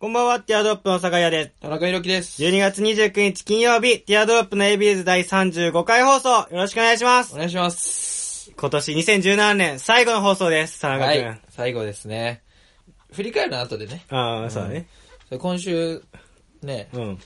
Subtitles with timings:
[0.00, 1.52] こんばんは、ティアドロップの坂谷です。
[1.60, 2.42] 田中裕樹です。
[2.42, 7.36] 12月29日金曜日、ティアドロップの ABS 第35回放送、よろしくお願いしますお。
[7.36, 8.50] 願いします。
[8.56, 11.30] 今年2017年最後の放送です、田中は君。
[11.30, 12.40] い、最後ですね。
[13.12, 14.06] 振り返るの後でね。
[14.08, 14.86] ああ、そうだね。
[15.38, 16.02] 今週、
[16.62, 17.18] ね、うん。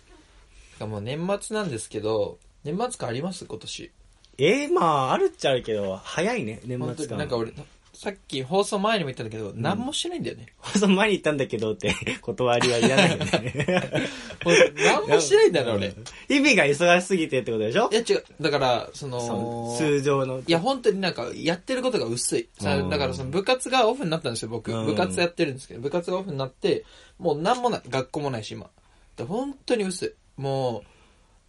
[0.90, 3.46] もう年末なんですけど、年末感あります？
[3.46, 3.92] 今年。
[4.38, 7.12] ええまあ、あるっちゃあるけど、早いね、年末間。
[7.12, 7.52] になんか俺、
[7.94, 10.46] さっき放送前にも言ったんだけど、何もしてないんだよね。
[10.58, 13.24] 放送前に言ったんだけどって、 断りはいらないよね。
[14.44, 15.94] もう何もしてないんだよね、
[16.28, 16.40] 俺。
[16.42, 17.88] 日々が忙しすぎてってことでしょ？
[17.92, 20.40] いや違う、だから、そそのの、通常の。
[20.40, 22.48] いや、本当になんか、やってることが薄い。
[22.60, 24.72] さうんだから、その部活がオフになったんですよ、僕。
[24.72, 26.84] うん部活やってるんですけど、部活がオフになって、
[27.18, 27.82] もうなんもない。
[27.88, 28.68] 学校もないし、今。
[29.16, 30.40] で本当に薄い。
[30.40, 30.82] も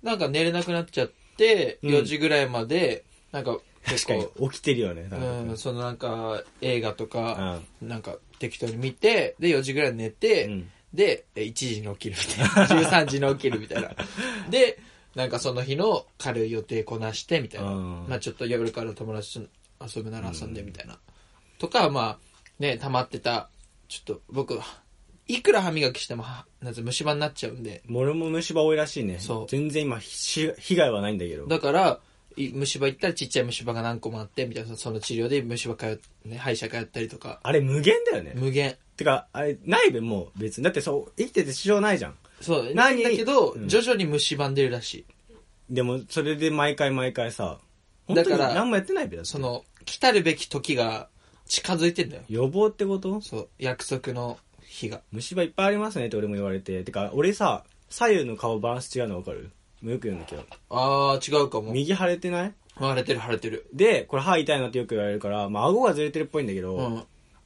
[0.04, 12.82] う、なんか寝れなくなっちゃって、うん4時ぐらいまで、なんか、結確か構、に、起きてるよね、うん、そのなんか、映画とか、なんか、適当に見て、で、4時ぐらいに寝て、うんで、1時に起きるみたいな。
[13.04, 13.92] 13時に起きるみたいな。
[14.50, 14.80] で、
[15.14, 17.68] なんかその日の軽い予定こなしてみたいな。
[17.68, 19.48] うんまあちょっと夜から友達と
[19.86, 20.98] 遊ぶなら遊んでみたいな。
[21.58, 22.20] とか、まあ、
[22.60, 23.50] ね、溜まってた、
[23.88, 24.60] ちょっと僕、
[25.28, 29.20] いくら歯磨きしても、はなんて虫歯になっちゃうんで、俺も虫歯多いらしいね。
[29.20, 31.48] そう全然今、し被害はないんだけど。
[31.48, 31.98] だから、い
[32.38, 35.98] 虫歯行ったらちっちゃい虫歯が何個もあって、みたいな、その治療で虫歯通っ
[36.30, 38.34] ね、歯医者通ったりとか、あれ無限だよね。
[38.36, 38.78] 無限。
[38.98, 40.64] てか、あれ、ないべもう別に。
[40.64, 42.16] だってそう、生きてて支障ないじゃん。
[42.42, 43.02] そう、な何？
[43.02, 45.06] んだけど、うん徐々に虫歯出るらしい。
[45.70, 47.60] でも、それで毎回毎回さ、
[48.10, 51.10] だから何もやってないべだその、来たるべき時が
[51.48, 52.24] 近づいてんだよ。
[52.30, 53.20] 予防ってこと？
[53.22, 55.02] そう、約束の日が。
[55.12, 56.84] 虫歯いっぱいありますねって俺も言われて。
[56.84, 59.52] てか、俺さ、左右の顔バランス違うの分かる？
[59.92, 60.44] よく言うんだけど。
[60.70, 61.72] あー、違うかも。
[61.72, 62.54] 右腫れてない？
[62.80, 63.68] 腫れてる腫れてる。
[63.74, 66.96] で、これ歯痛いなってよく言われるから、まあ、顎がずれてるっぽいんだけど、うん。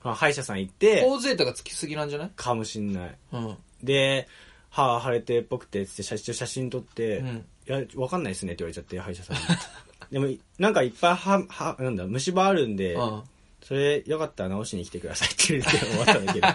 [0.03, 2.31] まあ歯医者さん行って、大勢とかつきすぎなんじゃない？
[2.35, 3.15] かもしんない。
[3.33, 3.57] うん。
[3.83, 4.27] で、
[4.69, 9.41] 歯腫れてるっぽくて、つって写真写真撮って、うんいや、わかんないですねって言われちゃって、歯医者さんに。
[10.11, 13.21] でも、なんかいっぱい歯、歯、なんだ、虫歯あるんで、うん。
[13.61, 16.47] それ、よかったら直しに来てくださいって言って終わったんだけど。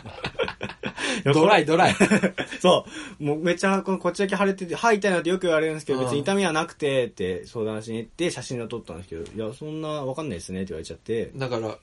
[1.25, 1.95] ドライドライ。
[2.61, 2.87] そ
[3.21, 3.25] う。
[3.25, 11.79] もうめっちゃ、このこっちだけ腫れてて、歯痛いなってよく言われるんですけど、うん別に痛みはなくてって相談しに行って写真を撮ったんですけど、いや、そんなわかんないですねって言われちゃって、だから、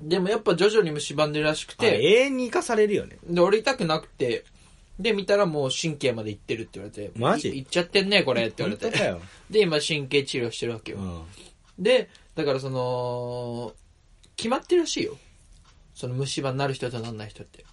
[0.00, 3.18] でもやっぱ徐々に虫歯出るらしくて、永遠に生かされるよね。
[3.24, 4.44] で、俺痛くなくて、
[4.98, 7.50] で、見たらもう神経までいってるって言われて、マジ？
[7.50, 8.90] いいっちゃってんね、これって言われて。
[9.50, 10.98] で、今神経治療してるわけよ。
[10.98, 11.22] うん。
[11.78, 13.74] で、だからその、
[14.36, 15.18] 決まってるらしいよ。
[15.94, 17.64] その虫歯になる人とならない人って。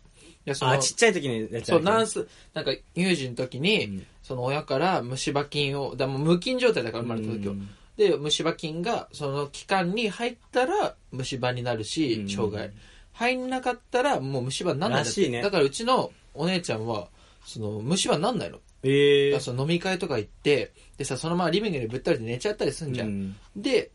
[0.45, 7.53] いや、そのあ、ちっちゃい時にやっちゃそう、ナース、なんか、乳児の時に、うんその親から虫歯菌を、だもう無菌状態だから生まれた時は。
[7.53, 12.71] うんで、虫歯菌が、その期間に入ったら虫歯になるし、うん障害。
[13.11, 17.09] 入んなかったらもう虫歯になんないねだからうちのお姉ちゃんは、
[17.45, 18.59] その虫歯になんないの。
[18.83, 23.07] ええだからその飲み会とか行って、でさ、そのままリビングでぶったりで寝ちゃったりすんじゃん。
[23.07, 23.91] うんで、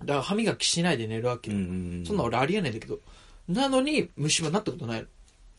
[0.00, 1.58] だから歯磨きしないで寝るわけよ。
[1.58, 3.00] うんそんな俺ありえないんだけど。
[3.48, 5.06] なのに虫歯になったことないの。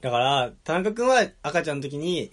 [0.01, 2.31] だから、田中君は赤ちゃんの時に、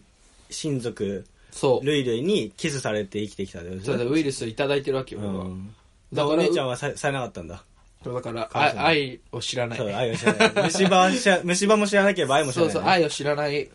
[0.50, 1.86] 親族、そう。
[1.86, 3.80] 類類にキスされて生きてきたんだよ。
[3.82, 5.44] そうだ、ウイルスをいただいてるわけよ、俺は。
[5.44, 5.74] うん。
[6.12, 7.64] だからだからお姉ちゃんはさされなかったんだ。
[8.02, 9.78] そうだから、愛を知らない。
[9.78, 10.52] そう、愛を知らない。
[10.64, 12.72] 虫歯は知ら、 虫歯も知らなければ愛も知らない。
[12.72, 13.68] そうそう、愛を知らない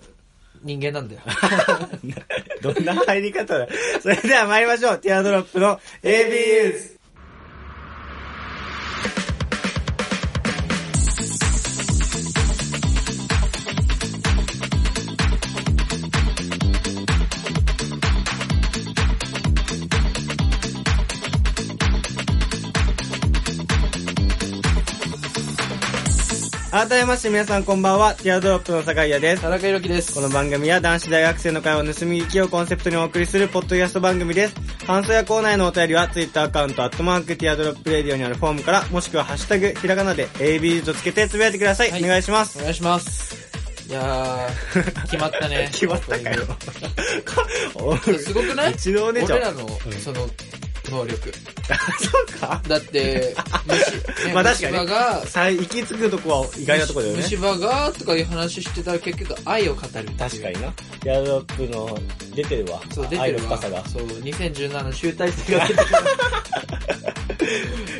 [0.63, 1.21] 人間なんだよ。
[2.61, 3.67] どんな入り方だ
[4.01, 4.97] それでは参りましょう。
[4.99, 6.93] ティアドロップの ABUs。
[26.73, 28.15] 改めまして皆さんこんばんは。
[28.15, 29.43] ティアドロップの坂井谷です。
[29.43, 30.11] 田中裕樹です。
[30.15, 34.55] この番組は男子大学生の会話を盗み聞きをコンセプトにお送りするポッドキャスト番組です。
[34.87, 41.91] 感想やコーナーへのお便りは Twitter アカウントアットマーク Teardrop Radio にあるフォームからもしくはハッシュタグひらがなで AB とつけてつぶやいてください。
[41.91, 42.57] はいお願いします。
[42.57, 43.35] お願いします。
[43.87, 45.69] いやー、 決まったね。
[45.71, 46.41] 決まったかよ。
[48.17, 48.71] すごくない？
[48.71, 49.69] 一度ね、俺らの、
[50.03, 50.27] その、
[50.91, 51.31] 能力。
[51.99, 53.35] そうかだって、
[53.65, 57.21] 虫、ねまあ確かにね虫歯が、さ行き着くとこは意外なとこだよね。
[57.21, 59.87] 虫歯が、とかいう話してたら結局愛を語る。
[59.89, 60.71] 確かにな。
[60.71, 61.97] ティアドロップの
[62.35, 62.81] 出てるわ。
[62.91, 63.43] そう、出て愛るわ。
[63.43, 63.85] の深さが。
[63.85, 65.87] そう、2017の集大成が出てる。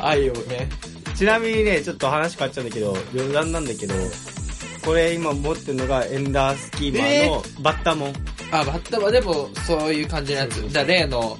[0.00, 0.68] 愛をね。
[1.14, 3.94] ちなみにね、ちょっと話変わっちゃうんだけど、余談なんだけど、
[4.84, 8.12] これ今持ってるのがエンダースキーマーのバッタモン。
[8.50, 10.68] あ、バッタはでも、そういう感じのやつ。
[10.68, 11.38] じゃあ、例の、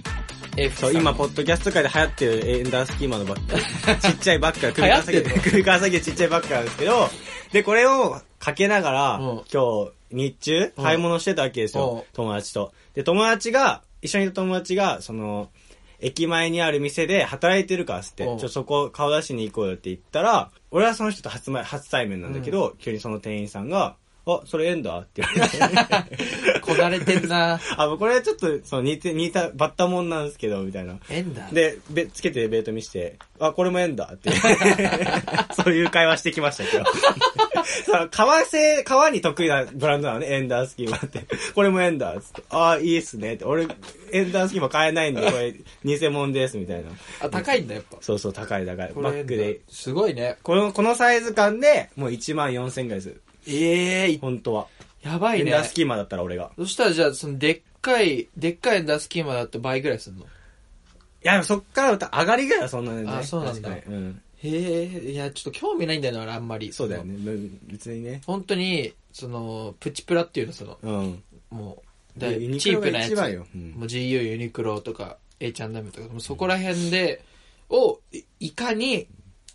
[0.56, 3.56] F さそう、今、ポッドキャスト界で流行ってるエンダースキーマーのバッグ。
[4.00, 5.50] ちっちゃいバッグが首から下げて、流行ってんの？
[5.50, 7.08] 首から下げてちっちゃいバッグなんですけど、
[7.52, 12.04] で、これをかけながら、うん今日、日中、買い物してたわけですうんよ。
[12.12, 12.72] 友達と。
[12.94, 15.48] で、友達が、一緒にいた友達が、その、
[16.00, 26.60] 駅前にある店で働いてるからっつって、ちうんょっとそこ顔出しに行こうよって言ったら、俺はその人と初ま初対面なんだけど、急にその店員さんが、あ、それエンダーって言われて。
[26.62, 30.98] こなれてんな あ、もうこれはちょっと、その似て、似た、バッタモンなんですけど、みたいな。
[31.10, 31.54] エンダー。
[31.54, 34.30] で、べ、つけてベート見して、あ、これも円だって。
[35.62, 36.84] そういう会話してきましたけど。
[37.84, 41.26] その、革製、革に得意なブランドなのね、エンダースキーマって。
[41.54, 42.42] これもエンダーっつって。
[42.48, 43.44] ああ、いいっすねって。
[43.44, 43.66] 俺、
[44.12, 45.54] エンダースキーマ買えないんで、これ、
[45.84, 46.90] 偽物です、みたいな。
[47.20, 47.98] あ、高いんだ、やっぱ。
[48.00, 48.92] そうそう、高い高い。
[48.94, 49.60] バッグで。。
[49.68, 50.38] すごいね。
[50.42, 53.23] この、このサイズ感で、もう1万4000円ぐらいです。
[53.46, 54.68] ええ本当は。
[55.02, 55.64] やばいねエンダー。
[55.64, 56.50] スキーマだったら俺が。
[56.56, 60.24] そしたらじゃあ、その、でっかい、でっかいエンダースキーマだと倍ぐらいすんの？
[60.24, 60.26] い
[61.22, 63.04] や、そっから歌上がりぐらいはそんなね。
[63.06, 64.22] あそうなんだうん。
[64.36, 66.72] へえ、いや、ちょっと興味ないんだよな、俺あんまり。
[66.72, 67.14] そうだよね。
[67.14, 68.20] うん別にね。
[68.26, 71.22] 本当に、その、プチプラっていうの、その、うん。
[71.50, 71.82] も
[72.16, 73.12] う、だチープなやつ。
[73.12, 77.24] うんもう GU、ユニクロとか、H&M とか、もうそこら辺で、
[77.70, 79.06] を、いいかに、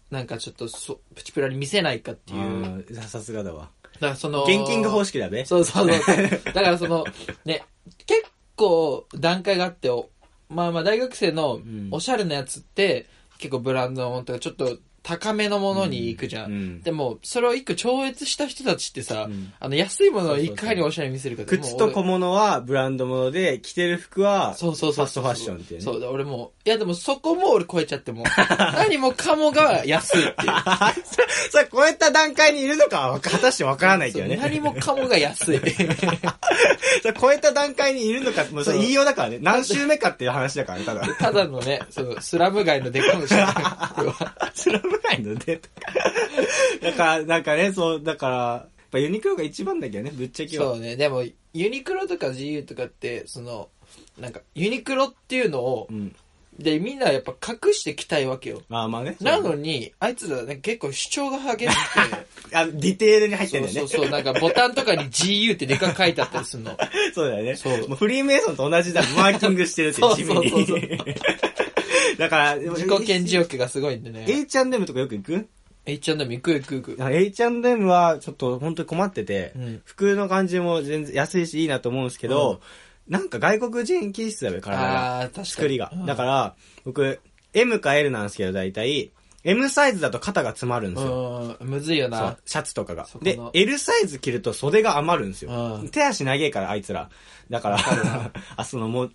[0.09, 2.85] なんかちょっとそ、プチプラに見せないかっていう。
[2.93, 3.69] さすがだわ。
[4.07, 5.45] らその、現金が方式だべ。
[5.45, 6.29] そうそうそう。
[6.45, 7.05] だからその、
[7.45, 7.63] ね、
[8.05, 8.23] 結
[8.55, 10.09] 構段階があって、お
[10.49, 13.07] まあまあ大学生のんおしゃれなやつって、
[13.37, 16.51] 結構ブランドのものとかちょっと高めのものに行くじゃん。
[16.51, 25.05] うんでも、それを一個超越した人たちってさ、うんあの安いものをいかにおしゃれに見せるかって靴と小物はブランド物で、着てる服は俺そうそうそう。
[25.05, 25.85] ファストファッションっていうね。
[25.85, 28.23] そうだ、俺もう、いやでもそこも俺超えちゃっても、
[28.75, 30.53] 何もかもが安いっていう。
[31.51, 35.59] それ、超えた段階にいるのかは果たしてわからないけどう何もかもが安い。
[37.01, 39.39] それ超えた段階にいるのか、もうそれ言いようだからね。
[39.41, 41.07] 何週目かっていう話だからね、ただ。
[41.15, 43.53] ただのね、そのスラム街の出っかもしれない。
[43.95, 45.93] これはスラム街のデートか。
[46.81, 50.65] だから、なんかね、そう、だから、やっぱユニクロが一番だけどね、ぶっちゃけは。
[50.65, 50.95] そうね。
[50.95, 53.69] でも、ユニクロとか GU とかって、その、
[54.19, 56.15] なんか、ユニクロっていうのをう、ん。
[56.59, 58.61] で、みんなやっぱ隠してきたいわけよ。
[58.67, 59.15] まあまあね。
[59.21, 63.81] なのに、あいつらね、結構主張が激しくて、 あ、ディテールに入ってそんだよね。
[63.83, 66.77] うそうそう、なんかボタンとかに GU ってでかく書いてあったりするの。
[67.15, 67.55] そうだよね。
[67.55, 69.01] そうもうフリーメイソンと同じだ。
[69.15, 70.49] マーキングしてるってそう地味に。
[70.49, 70.89] そうそうそう
[72.17, 74.25] だから、自己顕示欲がすごいんでね。
[74.27, 75.47] H&M とかよく行く
[75.85, 77.03] ？H&M 行く行く行く。
[77.03, 82.61] あ H&M はちょっと本当に困ってて、うん服の感じも全然安いしいいなと思うんですけど、
[83.07, 85.19] なんか外国人気質だよ、体が。
[85.21, 85.47] あー、確かに。
[85.47, 86.05] 作りがうん。
[86.05, 86.55] だから、
[86.85, 87.19] 僕、
[87.53, 89.11] M か L なんですけど、大体、
[89.43, 91.57] M サイズだと肩が詰まるんですよ。
[91.59, 92.37] うん、むずいよな。
[92.45, 95.85] シャツとかがでの、L サイズ着ると袖が余るんですよう。
[95.85, 97.09] ん手足長いから、あいつら。
[97.49, 97.77] だから、
[98.57, 99.11] あ、そのもう、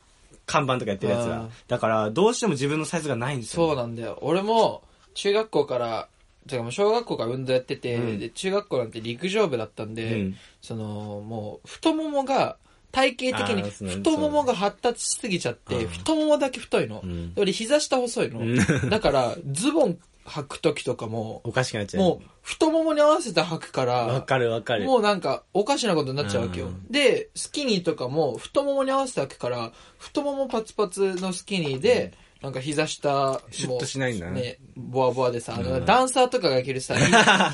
[0.46, 1.50] 看板とかやってるやつらうん。
[1.68, 3.66] だから、どうしても自分のサイズがないんですよ。
[3.68, 4.18] そうなんだよ。
[4.22, 4.82] 俺も、
[5.14, 6.08] 中学校から、
[6.48, 12.56] てかもう小学校から運動やってて、うんで、中学校なんて陸上部だったんで、うんその、もう、太ももが、
[12.92, 17.02] 体型的に太ももが発達しすぎちゃって、うん太ももだけ太いの。
[17.36, 18.40] 俺膝下細いの。
[18.40, 22.02] うんだから、ズボン履く時とかも、おかしくなっちゃう。
[22.02, 24.84] もう、太ももに合わせて履くかわら、かるわかる。
[24.84, 26.66] もうなんか、おかしなことになっちゃうわけよ。
[26.66, 32.12] うんで、スキニーとかも、太ももに合わせて履くから、太ももパツパツのスキニーで、
[32.44, 37.04] なんか膝下も、シュッとしないんだねね、ボワボワでさ、あの、うんダンサーとかが着るさ、 ひ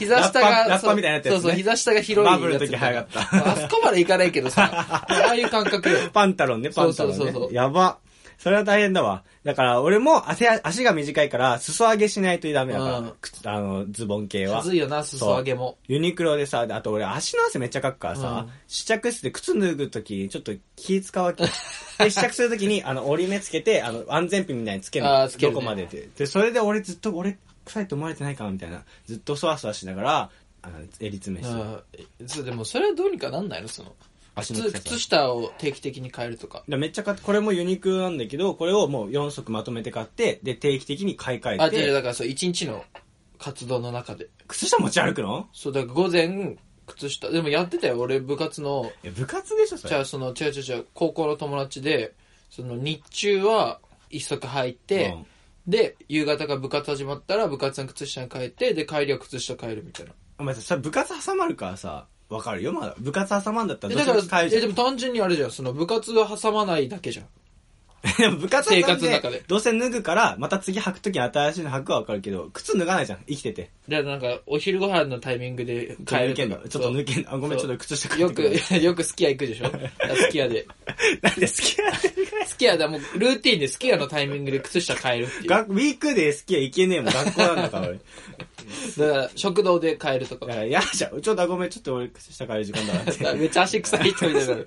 [0.01, 5.99] 膝下が、そうそう、膝下が広いやつバブルの時流行ったあそこまでいかないけどさ、ああいう感覚よ。
[6.13, 7.99] パンタロンね、パンタロンそうそうそうやば。
[8.41, 9.23] それは大変だわ。
[9.45, 14.57] だから、俺も足、足が短いから、裾上げしないとダメだから、うん靴あの、ズボン系は。
[14.59, 15.77] はずいよな、裾上げも。
[15.89, 21.45] ユニクロでさ、あと俺足の汗めっちゃかくからさ、うん試着室で靴脱ぐとき、ちょっと気使うわけ。
[22.03, 25.15] で、試着するときに、あの、折り目つけて、あの、安全ピンみたいにつけるの。
[25.21, 26.09] あーつけるねどこまでって。
[26.17, 28.83] で、それで俺ずっと、俺、臭いと思われてないかなみたいな。
[29.07, 30.31] ずっとそわそわしながら、
[30.63, 31.61] あの、襟詰めして。
[31.61, 33.69] うんそうでもそれはどうにかなんないの？
[33.69, 33.95] その。
[34.37, 36.65] 靴、足の靴下を定期的に変えるとか。
[36.69, 42.85] でめっちゃ買って、これもユニクロなんだけど、これをもう4足まとめて買って、で、定期的に買い替あ、えて、違う違うだからそう、一日の
[43.39, 44.29] 活動の中で。
[44.49, 45.49] 靴下持ち歩くの？
[45.53, 46.57] そう、だから午前、
[46.87, 49.89] 靴下、でもやってたよ、俺部活の、部活でしょ、それ。
[49.91, 52.15] じゃあその、違う違う違う、高校の友達で、
[52.51, 55.17] その日中は一足履いて、
[55.67, 60.13] で、夕方が部活始まったら部活の靴下に変えて、で、帰りは靴下変えるみたいな。
[60.39, 62.95] お前さ、部活挟まるからさ、わかるよ、まだ。
[62.99, 67.27] 部活挟まんだったえらどっちも変えるじゃんでも単純にあれじゃん、その部活は挟まないだけじゃん。
[68.19, 73.71] で も部活は生活の中でどうせ脱ぐから、また次履くときに新しいの履くはわかるけど、靴脱がないじゃん、生きてて。
[73.89, 76.57] で、なんか、お昼ご飯のタイミングで変える抜けんの。
[76.69, 77.35] ちょっと抜けんの。
[77.35, 78.59] あ、ごめん、ちょっと靴下買っよてくる。
[78.59, 79.67] く、 よくスキヤ行くでしょ
[80.17, 80.67] スキヤで。
[81.21, 81.99] なんで好きなんだ
[82.47, 85.49] スキヤだ、もう、ルーティンでスキヤのタイミングで靴下変えるっていう。
[85.49, 87.99] 学ウィークで好きは行けねえもん、学校なんだから俺。
[88.99, 90.55] だから、食堂で買えるとかだ。
[90.55, 91.21] から嫌じゃん。
[91.21, 93.33] ちょっとごめん、ちょっと俺、下帰る時間だなって。
[93.39, 94.67] めっちゃ足臭い人みたいにな る。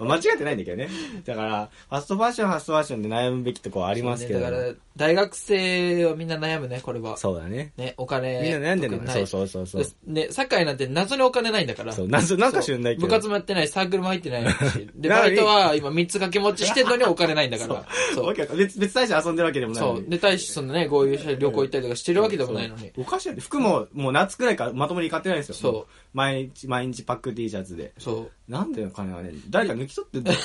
[0.00, 0.88] 間違ってないんだけどね。
[1.24, 4.40] だから、ファストファッション、ファストファッションで悩むべきとこはありますけど。
[4.40, 7.16] だから、大学生はみんな悩むね、これは。
[7.16, 7.72] そうだね。
[7.76, 8.40] ね、お金。
[8.42, 9.84] みんな悩んでるのそうそうそうそう。
[10.06, 11.92] ね、サッカーなんて謎にお金ないんだから。
[11.92, 13.06] そう、なんなんか知らないけど。
[13.06, 14.88] 部活もやってない、サークルも入ってないし。
[14.94, 17.86] で、バイトは今3つ掛け持ちしてんのにお金ないんだから。
[18.14, 18.56] そう。
[18.56, 19.82] 別、別大して遊んでるわけでもない。
[19.82, 20.04] そう。
[20.08, 22.92] で、大してそのね、こういう旅行行ったりとかしてるわけでもないのに。
[22.96, 23.42] おかしいよね。
[23.44, 25.54] 服も、もう夏くらいからまともに買ってないんですよ。
[25.54, 27.92] そうも毎日、毎日パック T シャツで。
[27.98, 30.38] そなんでお金はね、誰か抜き取ってんだよ。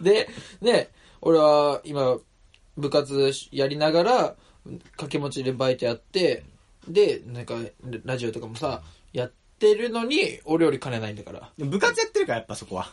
[0.00, 0.02] う。
[0.04, 0.28] で、
[0.62, 0.90] ね、
[1.20, 2.18] 俺は今、
[2.76, 4.36] 部活やりながら、
[4.92, 6.44] 掛け持ちでバイトやって、
[6.88, 7.56] で、なんか、
[8.04, 11.52] ラジオとかもさ、やってるのに、俺より金ないんだから。
[11.58, 12.90] 部活やってるから、やっぱそこは。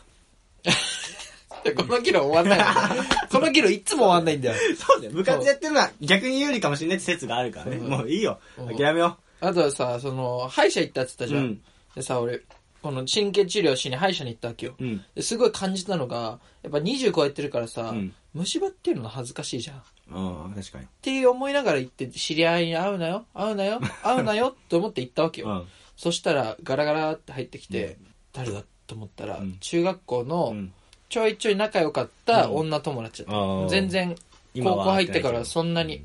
[1.64, 2.66] で この議論終わんない。
[3.30, 4.54] この議論いつも終わんないんだよ。
[4.76, 5.12] そうだよ。
[5.12, 7.76] 部活やってるのは逆に有利かもしれないって説があるからね。
[7.76, 8.40] うんもういいよ。
[8.58, 11.44] うん諦めよあとはさ、その、歯医者行ったって言ったじゃん。
[11.44, 11.62] うん
[11.94, 12.42] でさ、俺、
[12.82, 14.74] この神経治療しに歯医者に行ったわけよ。
[14.78, 14.84] う。
[14.84, 15.04] うん。
[15.14, 19.76] ですごい感じたのが、やっぱ20超えてるからさ、うん虫歯っていうの恥ずかしいじゃん。
[19.78, 19.80] っ
[20.12, 20.86] ああ、確かに。
[21.00, 25.48] ていう思いながら行って、知り合いに会うなよ、会うなよ、会うなよ って思って行ったわけよ。
[25.48, 25.66] うん。
[25.96, 27.96] そしたら、ガラガラって入ってきて、
[28.34, 30.72] 誰だと思ったら、うん中学校うのん。
[31.08, 33.36] ちょいちょい仲良かった女友達だった。
[33.38, 34.14] あー全然、
[34.52, 36.04] 今は高校入ってからそんなに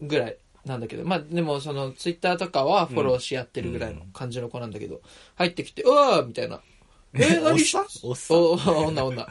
[0.00, 5.00] ぐらいなんだけど、まあでもそのツイッターとかはフォローし合ってるぐらいの感じの子なんだけど、
[5.36, 6.60] 入ってきて、うわーみたいな。
[7.14, 8.40] え、 何しおっさん？
[8.42, 8.74] おっさん？
[8.76, 9.28] おお女女。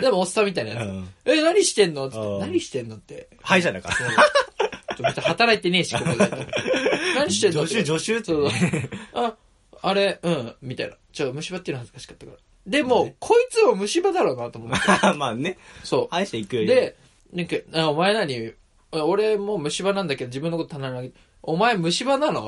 [0.00, 0.80] でもおっさんみたいなやつ。
[0.88, 2.08] うんえ、何してんの？
[2.08, 3.28] つってあー何してんのって。
[3.42, 3.94] 歯医者だから。
[3.94, 6.46] ちょっと別に働いてねえし、ここで。
[7.16, 7.66] 何してんの？
[7.66, 9.34] 助手、助手ってあ、
[9.80, 10.96] あれ、うん、みたいな。
[11.12, 12.38] ちょ、虫歯っていうの恥ずかしかったから。
[12.66, 14.78] でも、こいつも虫歯だろうなと思って。
[15.16, 15.56] まあね。
[15.84, 16.08] そう。
[16.10, 16.68] 歯医者行くより。
[16.68, 16.96] で、
[17.32, 18.52] なんか、あお前何？
[18.92, 22.46] 俺もう虫歯なんだけど自分のこと棚にあげて、お前虫歯なの？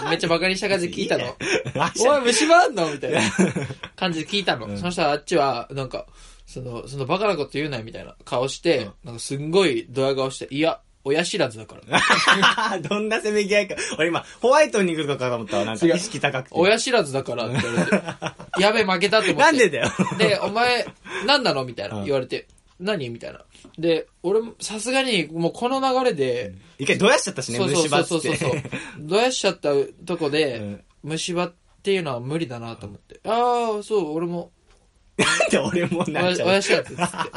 [0.00, 1.24] 俺めっちゃバカにした感じで聞いたの。
[1.74, 2.90] 歯医お前者虫歯あんの？
[2.92, 3.20] みたいな
[3.96, 4.66] 感じで聞いたの。
[4.66, 6.06] うんそしたらあっちは、なんか、
[6.46, 11.76] その、そのバカなこと言うなよみたいな顔して、なんかすんごいドヤ顔して、いや、親知らずだか
[12.70, 12.78] ら。
[12.80, 13.74] どんなせめぎ合いか。
[13.98, 15.64] 俺今、ホワイトに来るのかと思ったわ。
[15.64, 16.54] なんか違う意識高くて。
[16.56, 19.42] 親知らずだからって言われて、やべえ負けたと思って。
[19.42, 19.90] なんでだよ。
[20.18, 20.86] で、お前、
[21.26, 21.64] 何なの？
[21.64, 22.46] みたいなうん言われて、
[22.82, 23.08] 何？
[23.10, 23.40] みたいな。
[23.78, 28.28] で、俺もさすがにもうこの流れで、一回どやしちゃったしね、そうそう虫歯っつって。
[28.28, 28.62] そうそうそう。
[29.00, 29.70] どやしちゃった
[30.04, 33.20] とこで、うん虫歯っていうのは無理だなと思って。
[33.24, 34.52] ああ、そう、俺も、
[35.16, 36.48] なんで俺もなっ親ちゃう。
[36.48, 37.30] 親知らずですって。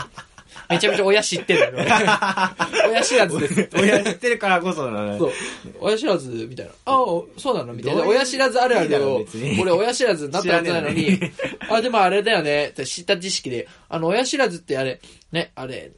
[0.69, 1.73] めちゃめちゃ親知ってる。
[2.89, 3.69] 親知らずです。
[3.75, 5.31] 親知ってるからこそなのそう。
[5.79, 6.71] 親知らず、みたいな。
[6.85, 7.05] ああ、
[7.37, 8.03] そうなのみたいな。
[8.03, 11.19] 親知らずあるあるいいだろを別に、俺親知らずになったことないのに
[11.69, 14.99] あ、でもあれだよね、って知った知識で、あの、親知らずってあれ、
[15.31, 15.91] ね、あれ、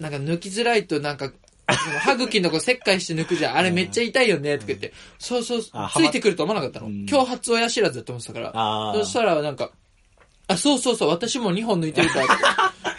[0.00, 1.32] なんか抜きづらいとなんか、
[1.66, 3.56] 歯茎のとこ切開して抜くじゃん。
[3.56, 4.92] あれめっちゃ痛いよね、とか言って。
[5.18, 5.66] そうそう、つ
[6.02, 6.86] いてくると思わなかったの。
[6.86, 8.92] うん今日初親知らずだと思ってたから。
[8.94, 9.70] そしたらなんか、
[10.46, 12.26] あ、そうそうそう、私も2本抜いてるから。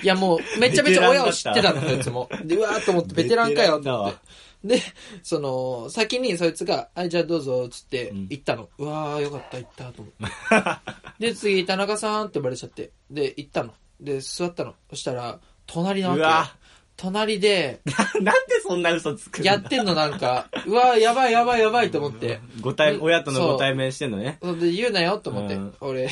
[0.05, 2.29] いやもう、めちゃめちゃ親を知ってたの、そいつも。
[2.43, 4.17] で、うわーっと思って、ベテランかよ、って。
[4.63, 4.79] で、
[5.23, 8.69] その、先にそいつが、はい、じゃあどうぞ、つってうん、行ったの。
[8.77, 10.27] うわー、よかった、行った、と思って。
[11.27, 12.91] で、次、田中さんって呼ばれちゃって。
[13.09, 13.73] で、行ったの。
[13.99, 14.75] で、座ったの。
[14.91, 16.65] そしたら、隣なわけ
[16.97, 17.81] 隣で、
[18.21, 22.39] なんでそんな嘘つくやってんのなんか、うわー、やばいやばいやばいと思って。
[22.61, 24.37] ご対、親とのご対面してんのね。
[24.59, 25.75] で言うなよ、と思ってうん。
[25.81, 26.09] 俺、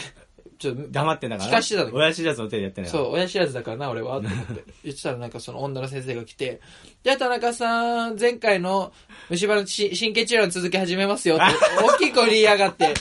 [0.58, 1.50] ちょっと、黙ってんだから。
[1.50, 3.04] 聞かしてたの親知らずの手でやってんだから。
[3.04, 4.64] そう、親知らずだからな、俺は、と思って。
[4.84, 6.62] 言ってたらなんかその女の先生が来て、
[7.04, 8.92] じゃあ田中さん、前回の
[9.30, 11.44] 虫歯のし神経治療の続き始めますよって、
[11.84, 12.94] 大きい声で言いやがって、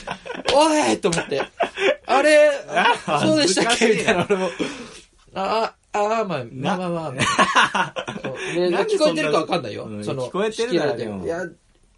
[0.53, 1.41] おいと思って、
[2.05, 2.49] あれ、
[3.07, 3.87] あそうでしたっけ？
[3.89, 4.49] みたいな、俺も。
[5.35, 7.13] あ、あ、あ、まあ、まあまあま
[7.73, 7.93] あ。
[8.87, 9.99] 聞こえてるかわかんないよう。
[9.99, 11.41] んその、聞こえてるならでもいや、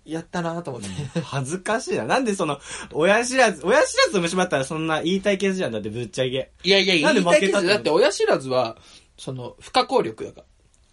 [0.06, 1.20] やったなと思って。
[1.22, 2.06] 恥ずかしいな。
[2.06, 2.60] なんでその、
[2.94, 5.72] 親知らず、親知らずと虫歯ったらそんな言いたいケースじゃん。
[5.72, 6.52] だってぶっちゃけ。
[6.64, 8.78] いやいや、言いたいけど、負けたってだって親知らずは、
[9.18, 10.46] その、不可抗力だから。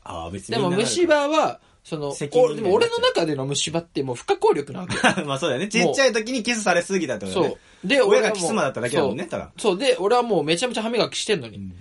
[0.05, 5.03] ああ、別にでも虫歯は、その、でも俺の中での虫歯ってもう不可抗力なわけよ。
[5.27, 5.69] まあそうだよね。
[5.69, 7.55] ちっちゃい時にキスされすぎたってことだね。
[7.55, 7.89] そう。
[7.89, 9.51] で、親がキスマだっただけだもんね、ただ。
[9.59, 9.73] そう。
[9.73, 9.79] そう。
[9.79, 11.73] で、俺はもうめちゃめちゃ歯磨きしてんのに。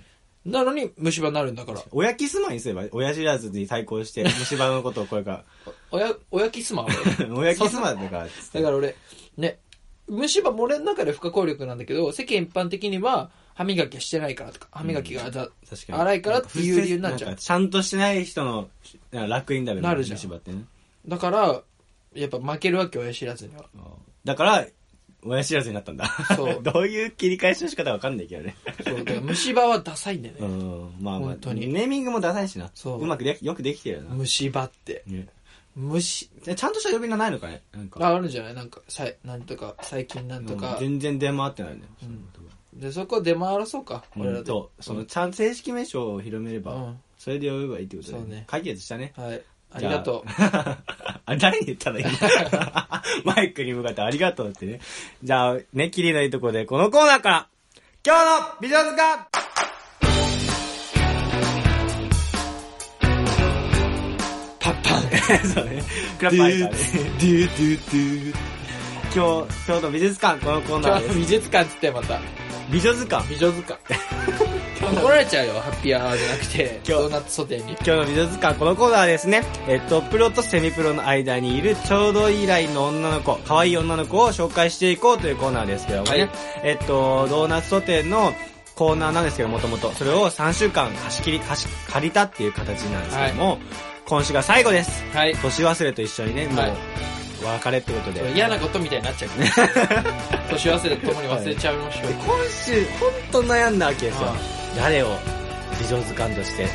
[0.44, 1.80] なのに虫歯になるんだから。
[1.92, 5.44] 親キスマにすれば、親知らずに対抗して、 虫歯のことをこれか
[5.90, 6.86] 親、親キスマン
[7.34, 8.96] 親キスマだから、 だから俺、
[9.36, 9.60] ね、
[10.08, 15.98] 虫歯も俺の中で不可抗力なんだけど、世間一般的には歯磨きしてないからとか、歯磨きがだ、確かに。
[15.98, 18.68] 荒いからっていう理由になっちゃうちゃんとしてない人の、
[19.12, 20.64] なんか楽になるじゃん虫歯ってね。
[21.06, 21.62] だから、
[22.14, 23.64] やっぱ負けるわけよ、親知らずには。
[24.24, 24.66] だから、
[25.24, 26.06] 親知らずになったんだ。
[26.36, 28.56] そう どういう切り返しの仕方かわかんないけどね。
[28.84, 28.96] そう。
[28.98, 30.40] だから虫歯はダサいんだよね。
[30.46, 30.94] うん。
[31.00, 32.70] まあまあ本、当にネーミングもダサいしな。
[32.74, 34.14] そううまくでき、よくできてるよな。
[34.14, 35.02] 虫歯って。
[35.06, 35.28] ね
[35.74, 37.62] 虫、えちゃんとした呼び名ないのかね？
[37.72, 38.06] なんか。
[38.06, 38.54] あ、あるんじゃない？
[38.54, 40.76] なんか、さい、なんとか、最近なんとうんか。
[40.78, 41.82] 全然出回ってないね。
[42.74, 44.04] で、そこ出回らそうか。
[44.16, 44.44] うん俺らで。
[44.44, 49.12] と、その、ちゃんと正式名称を広めれば、うんそれで呼べばいいってことで、そうね解決したね。
[49.16, 49.40] はい。
[49.70, 50.28] ありがとう。
[51.26, 52.10] あ、 誰に言ったらいいの
[53.24, 54.80] マイクに向かってありがとうってね。
[55.22, 57.48] じゃあ、ね、キリのいいとこで、このコーナーから、
[58.04, 59.22] 今日の美女図鑑
[64.58, 65.46] パッパン。
[65.48, 65.82] そうね。
[66.18, 66.78] クラッパーからね。
[69.14, 71.18] 今日、今日の美術館、このコーナーです。
[71.18, 72.20] 美術館っつってまた。
[72.70, 73.78] 美女図鑑美女図鑑。
[74.82, 77.72] 怒られちゃうよ、ハッピーアワーじゃなくて、今日ドーナツソテーに。
[77.72, 86.10] 今日の美術館、このコーナーはですね、えっと、プロとセミプロの間にいるちょうどいいラインの女の子、可愛い女の子を紹介していこうというコーナーですけどもね。
[86.10, 86.30] はい
[86.64, 88.34] えっと、ドーナツソテーの
[88.74, 89.92] コーナーなんですけど、もともと。
[89.92, 93.58] それを3週間貸し切り、貸し、借りたっていう形なんですけども、
[94.06, 95.04] 今週が最後です。
[95.14, 95.34] はい。
[95.36, 96.72] 年忘れと一緒にね、もう、はい
[97.44, 98.32] お別れってことで。
[98.34, 100.02] 嫌なことみたいになっちゃうから。
[100.48, 102.14] 年忘れとともに忘れちゃいましょうで。
[102.14, 104.61] 今週、ほんと悩んだわけですよあ。
[104.76, 105.08] 誰を
[105.80, 106.68] 美女図鑑として、う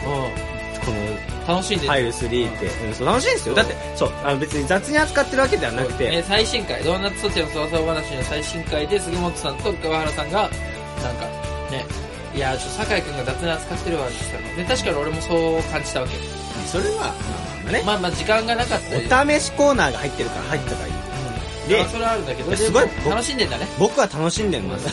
[0.86, 1.38] このん。
[1.48, 3.56] 楽しんでファイル3って、うんそう楽しいんですよ。
[3.56, 10.52] だって、そう、あの別に雑に扱ってるわけではなくて、えー最新回、ドーナツソテーのそわそわ話の最新回で、杉本さんと川原さんが、なん
[11.16, 11.26] か、
[11.72, 11.86] ね、
[12.36, 16.14] いやー、ちょっと酒井くんが雑に扱ってるわって言ってたので、確かに俺もそう感じたわけ。
[16.68, 17.12] それは、まあ
[17.64, 19.30] まあね、まあまあ、時間がなかったり。
[19.36, 20.94] お試しコーナーが入ってるから入ったからいい。
[21.68, 23.68] でで、それはあるんだけど、すごい楽しんでんだね。
[23.80, 24.88] 僕は楽しんでます。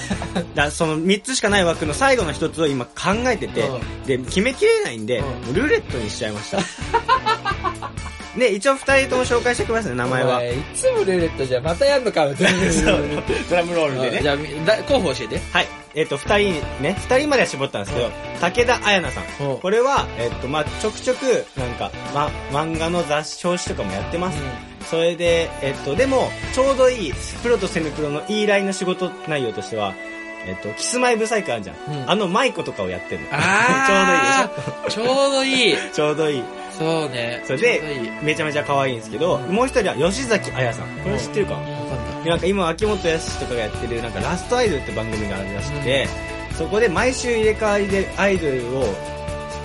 [0.54, 2.92] だその3つしかない枠の最後の1つを今考
[3.26, 6.58] えてて、うで、決めきれないんで、ルーレットにしちゃいました。
[8.38, 10.42] で、一応2人とも紹介してくださいね、名前は。
[10.42, 14.22] いつもルーレットじゃまたやんのか ドラムロールでね。
[14.22, 14.36] じゃあ
[14.88, 15.40] 候補教えて。
[15.52, 15.83] はい。
[15.94, 18.10] えっ、と、二人ね、二人までは絞ったんですけど、
[18.40, 19.48] 武田彩奈さん。
[19.48, 24.38] うんこれは、えっ、と、まあ、ちょくちょく、なんか、ま、漫画の雑誌、表紙とかもやってます。
[24.90, 29.94] それで、えっ、と、でも、ちょうどいい、プロとセミプロのいいラインの仕事内容としては、
[30.46, 31.76] えっ、と、キスマイブサイクあるじゃん。
[31.76, 33.28] うんあのマイコとかをやってるの。
[34.90, 35.10] ちょうどいいでしょ。
[35.10, 35.76] ちょうどいい。
[35.92, 36.44] ちょうどいい。
[36.78, 37.42] そうね。
[37.44, 37.80] それで。
[38.22, 40.88] めちゃめちゃ可愛いんですけど、もう一人は吉崎彩さん。
[41.02, 41.76] これ知ってるかわかんな
[42.26, 42.28] い。
[42.28, 46.08] なんか今、秋元康とかがやってる、なんかラストアイドルって番組があるらしくて、
[46.56, 48.84] そこで毎週入れ替わりでアイドルを、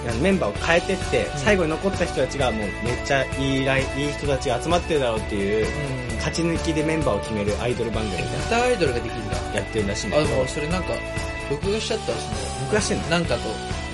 [0.08, 6.16] あのメンバーを変えてって、最後に残った人たちがもうめっちゃいいライン、いい人たちが集まってるだろうっていう、うん。
[6.20, 9.36] 勝ち抜きでメンバーを決めるアイドル番組みたいスターアイドルができるんだ。
[9.42, 10.94] なやってるらしいんだあ、けどでも、それなんか、
[11.50, 12.26] 録画しちゃったらそ
[12.66, 13.04] 僕はしてんの？
[13.04, 13.42] の、なんかと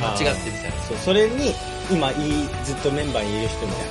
[0.01, 0.77] 間違ってみたいな。
[0.81, 1.53] そう、それに、
[1.91, 3.85] 今いい、ずっとメンバーにいる人みたい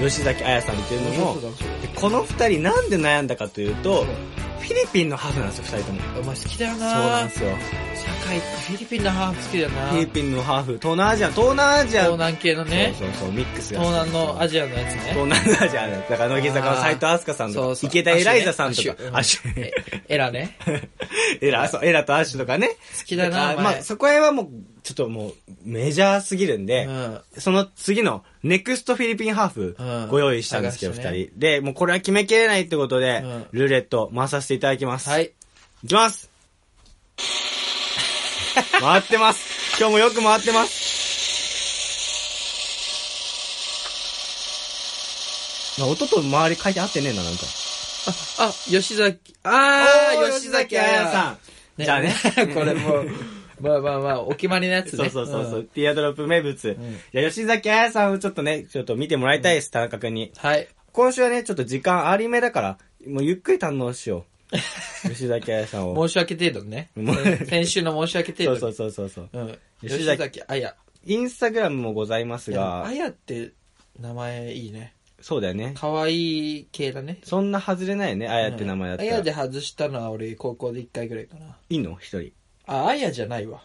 [0.00, 0.08] な。
[0.08, 4.04] 吉崎彩さんっていうのも、でこの二人なんで悩んだかというと、
[4.60, 6.00] フィリピンのハーフなんですよ、二人とも。
[6.20, 7.50] お前好きだよそうななんですよ。
[7.96, 13.80] 酒井ってフィリピンのハーフ好きだよなフィリピンのハーフ、東南アジア、東南アジア、東南系のね、そうそうそう、ミックスが。
[13.80, 15.00] 東南のアジアのやつね。
[15.10, 19.72] 東南アジアだから、乃木坂の斎藤飛鳥さんとか、そうそう池田エライザさんとか、アアシュシュね
[20.08, 20.56] えエラね。
[21.40, 22.68] エラ、そう、エラとアッシュとかね。
[22.98, 24.48] 好きだなまあ、そこら辺はもう、
[24.82, 27.20] ちょっともう、メジャーすぎるんで、うん。
[27.38, 31.40] その次の、ネクストフィリピンハーフうん、ご用意したんですけど、二、探してね人。
[31.40, 35.08] で、もうこれは決めきれないってことで、うんルーレット回させていただきます。。
[35.08, 35.32] はいい。
[35.84, 36.30] いきます
[38.80, 40.86] 回ってます今日もよく回ってます
[45.78, 47.40] まあ音と周り書いてあってねえな、なんか。
[48.38, 51.36] あ、吉崎、あー、吉崎彩さ
[51.78, 51.82] ん。
[51.82, 51.84] ん。
[51.84, 52.14] じゃあね。
[52.54, 53.10] これもう、
[53.60, 55.10] まあまあまあ、お決まりのやつね。
[55.10, 56.68] そうそうそうそう、んティアドロップ名物。
[56.68, 56.76] んい
[57.12, 60.32] や、吉崎彩さんをちょっとね、ちょっと見てもらいたいです、田中君に。
[60.38, 60.66] はい。
[60.92, 64.35] 今週はね、ちょっと時間ありめだから、もうゆっくり堪能しよう。
[65.02, 66.08] 吉崎彩さんを。
[66.08, 66.90] 申し訳程度にね。
[67.48, 68.60] 先週の申し訳程度に。
[68.60, 69.46] そうそうそうそうそう。
[69.46, 69.58] うん。
[69.88, 70.74] 吉崎彩。
[71.04, 73.52] インスタグラムもございますが、彩って
[74.00, 74.94] 名前いいね。
[75.20, 75.72] そうだよね。
[75.76, 77.18] 可愛い系だね。
[77.22, 79.12] そんな外れないよね、あやって名前だったら。
[79.12, 81.56] あやで外したのは俺高校で1回ぐらいかな。
[81.68, 81.96] いいの？
[82.00, 82.32] 一人。
[82.66, 83.62] あ、あやじゃないわ。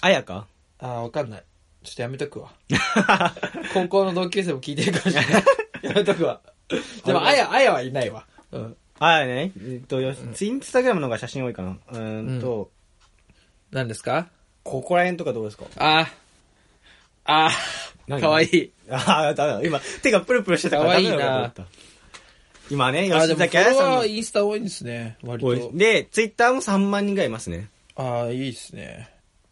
[0.00, 0.46] あやか？
[0.78, 1.44] あ、わかんない。
[1.82, 2.52] ちょっとやめとくわ。
[3.74, 5.44] 高校の同級生も聞いてるかもしれない。
[5.82, 6.40] やめとくわ。
[7.04, 8.26] でも、あや、あやはいないわ。
[8.52, 8.76] うん。
[9.02, 11.78] あやね、えっと、よしインスタグラムの方が写真多いかな。
[11.90, 12.70] うーんと、
[13.72, 14.28] 何ですか？
[14.62, 15.64] ここら辺とかどうですか？
[15.76, 16.06] あ
[17.24, 17.50] あ
[18.06, 18.20] 何？
[18.20, 18.70] かわいい。
[18.90, 19.62] ああ、だめだ。
[19.66, 21.66] 今、手がプルプルしてたからダメだと思った。
[22.70, 25.16] 今ね、あ、吉崎彩さんのワーインスタ多いんですね。
[25.22, 25.70] 割と。
[25.72, 27.70] で、ツイッターも3万人ぐらいいますね。
[27.96, 29.08] ああ、いいっすね。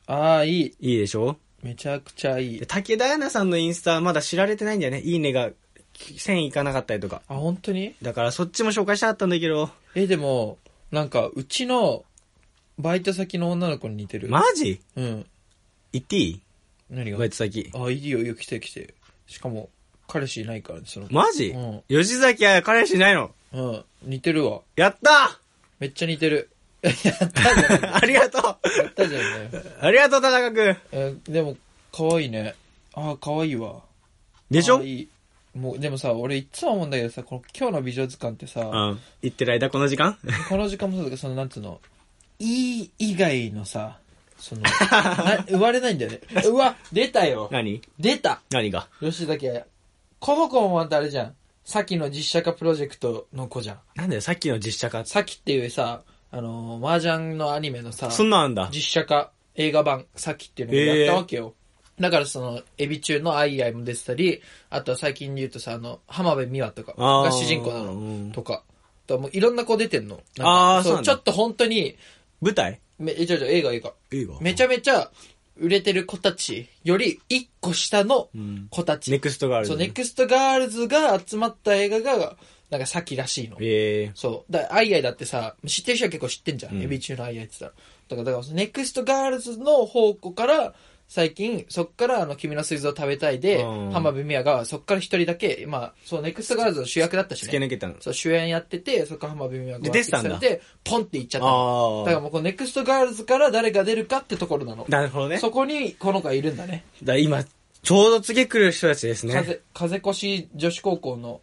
[0.07, 0.75] ああ、いい。
[0.79, 1.39] いいでしょ？
[1.63, 2.67] めちゃくちゃいいで。
[2.67, 5.01] 武田彩奈さんのインスタはまだ知られてないんだよね。
[5.01, 5.51] いいねが
[5.99, 7.23] 1000いかなかったりとか。
[7.29, 7.95] あ、本当に？
[8.03, 9.71] だからそっちも紹介したかったんだけど。
[9.95, 10.59] え、でも、
[10.93, 12.05] なんか、うちの、
[12.79, 14.29] バイト先の女の子に似てる？
[14.29, 14.81] マジ？
[14.97, 15.27] うん。
[15.93, 16.41] 言っていい？
[16.91, 17.19] 何が？
[17.19, 17.71] バイト先。
[17.75, 18.95] あ、いいよ、よ、来て来て。
[19.27, 19.69] しかも、
[20.07, 21.09] 彼氏いないからね、その。
[21.11, 21.49] マジ？
[21.49, 23.31] うん吉崎は彼氏いないの？
[23.53, 23.85] うん。
[24.05, 24.61] 似てるわ。
[24.77, 25.39] やった
[25.81, 26.51] めっちゃ似てる。
[26.83, 26.95] やっ
[27.33, 27.97] たじゃん。
[27.97, 29.51] ありがとうったじゃんね。
[29.81, 31.57] ありがとう、田中くんえーでも、
[31.93, 32.55] 可愛いね。
[32.95, 33.83] ああ、可愛いわ。
[34.51, 34.77] でしょ？
[34.79, 35.09] 可愛い
[35.59, 39.01] もう、でもさ、俺いつも思うんだけどさ、この今日の美女図鑑ってさ、うん。
[39.23, 40.17] 言ってる間、この時間？
[40.49, 41.81] この時間もそうだけど、その、なんつうの、
[42.39, 43.99] いい以外のさ、
[44.39, 46.21] その、 な生まれないんだよね。
[46.47, 47.49] うわ、出たよ。
[47.51, 47.83] 何？
[47.99, 48.89] 出た何が？
[49.01, 49.65] 吉崎彩。
[50.21, 51.35] この子もまたあれじゃん。
[51.65, 53.79] さっきの実写化プロジェクトの子じゃん。
[53.97, 55.05] なんだよ、さっきの実写化。
[55.05, 58.71] さっきっていうさ、あのー、麻雀のアニメのさ、そんなんあんだ。
[58.73, 61.55] 実写化映画版、さっきっていうのをやったわけよ。
[62.01, 68.63] だからその、エビ中のアイアイも出てたり、あとは最近で言うとさ、あの、浜辺美波とかあーが主人公なうんの、とか。
[69.07, 70.21] とかもういろんな子出てんの。
[70.39, 71.97] あーそうちょっと本当に、
[72.41, 72.81] 舞台？
[72.99, 73.93] め、え、ちょちょ、映画映画。
[74.13, 74.41] 映画？
[74.41, 75.11] めちゃめちゃ
[75.57, 78.69] 売れてる子たちより一個下のうん。
[78.71, 79.11] 子たち。
[79.11, 79.73] ネクストガールズ。
[79.73, 82.37] そう、ネクストガールズが集まった映画が、
[82.71, 83.57] なんかさっきらしいの。
[83.61, 84.53] ええそう。
[84.53, 86.75] だアイアイだってさ、知ってる人は結構知ってんじゃん。
[86.75, 87.79] うんエビ中のアイアイって言った
[88.15, 88.17] ら。
[88.23, 90.75] だから、だからネクストガールズの方向から、
[91.09, 97.49] 最近、そっから、あの、君の膵臓食べたいで、うん浜辺美波が、そっから一人だけ、まあ、そう、ネクストガールズの主役だったしね。
[97.49, 97.95] 突き抜けたの。
[97.99, 102.03] そう、主演やってて、そっから浜辺美波がで出てたんだて、ポンって行っちゃったの。
[102.03, 104.85] あだからもうこのネクストガールズから誰が出るかってところなの。
[104.87, 105.39] なるほどね。
[105.39, 106.85] そこに、この子がいるんだね。
[107.03, 109.33] だ今、ちょうど次来る人たちですね。
[109.33, 111.41] 風、風越女子高校の、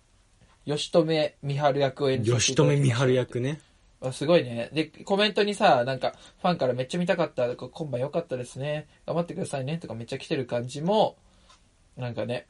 [0.67, 3.61] 吉留美春役を演じてい吉ただきました留美春役ね。
[4.09, 4.69] あすごいね。
[4.73, 8.87] で、コメントにさ、なんか、ファンからめっちゃ見たかった、今晩良かったですね。
[9.05, 9.77] 頑張ってくださいね。
[9.77, 11.17] とかめっちゃ来てる感じも、
[11.97, 12.47] なんかね。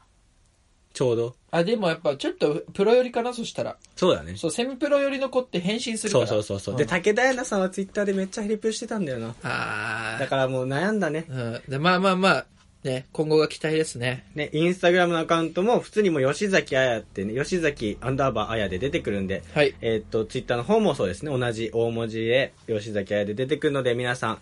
[0.93, 1.35] ちょうど。
[1.51, 3.77] あ、でもやっぱちょっとプロ寄りかな、そしたら。
[3.97, 4.37] そうだね。
[4.37, 6.23] そう、セミプロ寄りの子って変身するかそら。
[6.23, 6.73] うそうそうそう。
[6.75, 9.35] んで、武田彩奈さんはツイッターでめっちゃヘリプしてたんだよな。
[9.43, 11.25] あだからもう悩んだね。
[11.29, 11.61] うん。
[11.67, 12.45] で、まあまあまあ、
[12.85, 14.25] ね、今後が期待ですね。
[14.35, 19.75] ね、インスタグラムのアカウントも普通にもう吉崎彩ってね、吉崎アンダーバー彩で出てくるんで、はい。
[19.81, 24.39] えーっと、ツイッターの方もそうですね、同じ大文字で吉崎彩で出てくるので皆さん、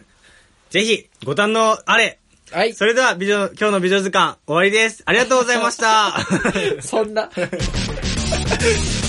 [0.69, 2.19] ぜひご堪能あれ
[2.51, 2.73] はい。
[2.73, 5.03] それでは美女、今日の美女図鑑終わりです。
[5.05, 6.19] ありがとうございました。
[6.81, 7.29] そんな。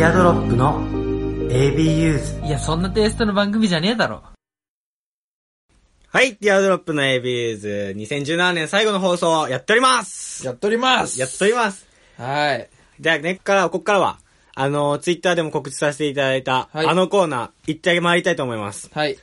[0.00, 0.80] ティアドロップの
[1.50, 2.46] ABUs。
[2.46, 4.22] いや、そんなテイストの番組じゃねえだろ。
[6.08, 7.94] はい、ティアドロップの ABUs。
[7.96, 10.46] 2017年最後の放送やっております。
[10.46, 11.20] やっております。
[11.20, 11.86] やっております。
[12.16, 12.70] はい。
[12.98, 14.18] じゃあ、ねっから、こっからは、
[14.54, 18.88] あの、ツイッターでも告知させていただいた、はいあのコーナー、行ってまいりたいと思います。
[18.94, 19.18] はい。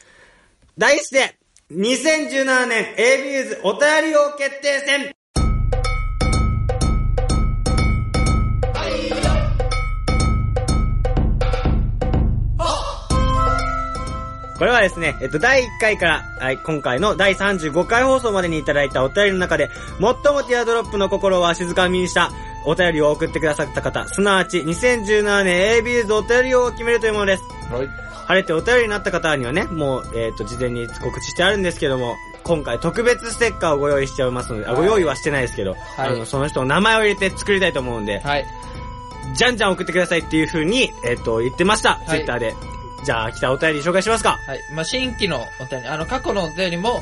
[0.77, 1.39] 題して、
[1.71, 5.16] 2017年 ABUs お便り王決定戦
[14.57, 22.31] これはですね、えっと、第1回から、はい、今回の第35回放送までにいただいたお便りの中で、最もティアドロップの心をわしづかみにした
[22.65, 27.43] お便りを送ってくださった方、すなわち2017年 ABUs お便り王を決めるというものです。
[27.71, 27.87] はい。
[28.27, 38.45] 晴れてお便りになった方にはね、もう、えっ、と、事前に告知してあるんですけども、今回特別ステッカーをご用意しておりますので、あ、ご用意はしてないですけど、はいあの、その人の名前を入れて作りたいと思うんで、はい。
[39.33, 42.55] じゃんじゃん送ってくださいっていう風に、えっ、と、言ってました、いツイッターで。
[43.03, 44.39] じゃあ、来たお便り紹介しますか。
[44.45, 44.59] はい。
[44.73, 47.01] まあ、新規のお便り、あの、過去のお便りも、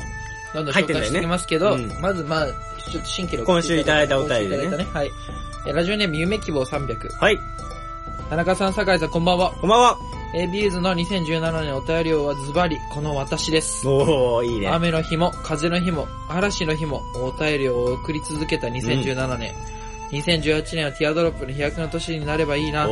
[0.54, 5.10] どんどん紹介していきますけど、ねうんまず、まあ、ちょっと新規の今週いただいたお便りでね今週いただいたはい。
[5.66, 7.08] えラジオネーム夢希望300。
[7.18, 7.38] はい、
[8.30, 9.52] 田中さん、酒井さん、こんばんは。
[9.60, 9.98] こんばんは。
[10.34, 13.86] ABUs の2017年お便り王はズバリ、この私です。
[13.88, 14.68] おー、いいね。
[14.68, 19.54] 雨の日も、風の日も、嵐の日も、お便りを送り続けた2017年。
[20.10, 22.84] 2018年はティアドロップの飛躍の年になればいいな。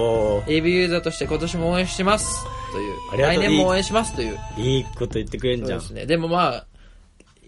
[0.46, 2.44] AV ユーザーとして今年も応援してます。
[2.72, 2.94] という。
[3.14, 4.38] う来年も応援しますという。
[4.56, 5.80] いいこと言ってくれんじゃん。
[5.80, 6.06] そうですね。
[6.06, 6.66] でもまあ、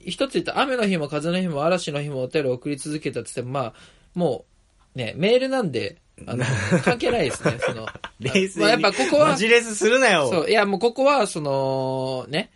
[0.05, 3.75] 一つ言った雨の日も風の日も嵐の日もお便りを送り続けたって言ってもまあ、
[4.15, 4.45] も
[4.95, 6.45] う、ね、メールなんで、あの、
[6.85, 7.87] 関係ないですね、その。
[8.21, 8.61] 冷静に。
[8.61, 10.31] まあやっぱここはマジレスするなよ。
[10.31, 12.51] そう、いやもうここは、その、ね、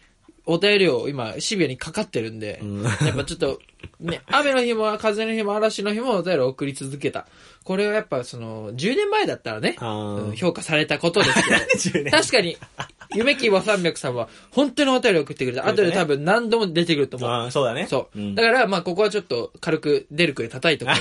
[0.46, 3.60] お便りを今、シビアにかかってるんで、うんやっぱちょっと、
[4.00, 7.26] ね、雨の日も風の日も嵐の日もお便りを送り続けた。
[7.64, 12.56] これはやっぱその、10年前だったらね、うん評価されたことですけ10ど、 年確かに、
[13.14, 15.66] 夢希望300さんは、本当にお便りを送ってくれた。
[15.66, 17.30] 後で多分何度も出てくると思う。
[17.30, 17.86] あーそうだね。
[17.88, 18.18] そう。
[18.18, 20.92] んだから、まあ、ここはちょっと軽く出るくらい叩いとか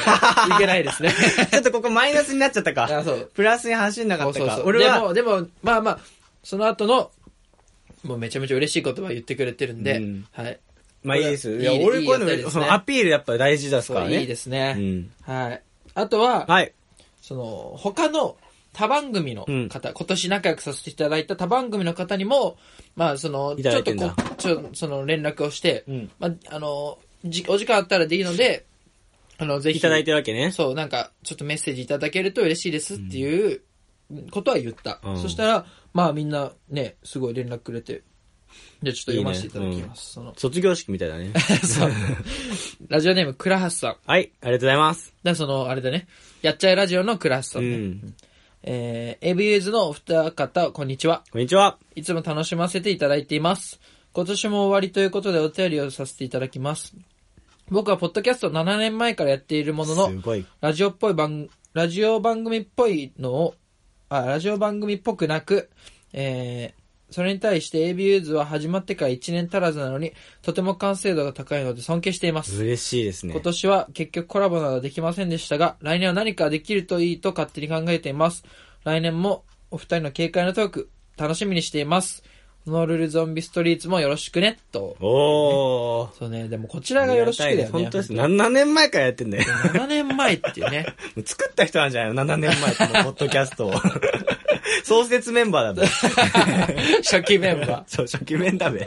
[0.48, 1.14] な いけないですね。
[1.52, 2.84] ちょっとここマイナスになっちゃったか。
[2.86, 4.40] あそうプラスに走んなかったか。
[4.40, 4.68] そうそうそう。
[4.68, 6.00] 俺は、でも、でも、まあまあ、
[6.44, 7.12] その後の、
[8.04, 10.60] もうめちゃめちゃ嬉しい言葉言ってくれてるんで、うんはい。
[11.04, 11.58] まあいいです。
[11.58, 14.22] いや、俺こういうの、そのアピールやっぱ大事ですからね。
[14.22, 14.76] いいですね。
[14.78, 15.12] うん。
[15.22, 15.62] はい。
[15.96, 16.74] あとは、はい。
[17.22, 18.38] その、他の
[18.74, 22.58] 他番組の方、今年仲良くさせていただいた他番組の方にも、
[22.96, 28.66] まあ、その、いちょっとこう、ちょ、その連絡をして、うんまあ、あの、じ、お時間あったらでいいので、
[29.38, 30.52] あの、ぜひ、いただいてるわけね。
[30.52, 33.62] そう、なんか、ちょっとメッセージいただけると嬉しいですっていう
[34.32, 35.00] ことは言った。
[35.04, 38.04] うんそしたら、まあみんなね、すごい連絡くれて、
[38.82, 40.14] じゃあちょっと読ませていただきます。
[40.14, 41.34] その、卒業式みたいだね。
[41.64, 41.92] そう。
[42.88, 43.96] ラジオネーム、倉橋さん。
[44.06, 45.14] はい、ありがとうございます。
[45.24, 46.08] だその、あれだね。
[46.42, 47.78] やっちゃえラジオの倉橋さうんね。
[47.78, 48.14] ん。
[48.64, 51.24] えー、エビューズのお二方、こんにちは。
[51.32, 51.78] こんにちは。
[51.96, 53.80] いつも楽しませていただいています。
[54.14, 56.96] 今年も終わりということでお便りをさせていただきます。
[57.70, 60.12] 僕はポッドキャスト7年前からやっているものの。
[60.62, 63.56] ラジオっぽい番、ラジオ番組っぽいのを、
[64.10, 65.70] あ、ラジオ番組っぽくなく、
[66.14, 66.79] えー、
[67.12, 72.62] それに対して AB ユーズは始まってから1年足らずなのに、とても完成度が高いので尊敬しています。
[72.62, 73.42] 嬉しいですね今。
[73.42, 78.44] 年は結局コラボなどはできませんでしたが、来年は何かできるといいと勝手に考えています。
[78.84, 82.24] 来年もお二人の軽快なトーク、楽しみにしています。
[82.70, 84.96] ホノルルゾンビストリートもよろしくね、と。
[85.00, 86.20] おー。
[86.20, 87.66] そうね、でもこちらがよろしくだよね。
[87.66, 88.14] 本当です。
[88.14, 89.44] 何年前からやってんだよ。
[89.44, 90.86] 7年前っていうね。
[91.26, 93.74] 作った人なんじゃないの ?7 年前このポッドキャストを。
[94.86, 95.88] 創設メンバーだべ。
[97.02, 97.84] 初期メンバー。
[97.88, 98.86] そう、初期面だべ。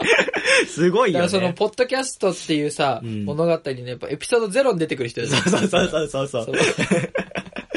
[0.69, 1.27] すごいよね。
[1.27, 6.45] だからその、ポッドキャストっていうさ、うん物語にね、やっぱエピソードゼロに出てくる人そうそうそうそうそう。
[6.45, 6.55] そう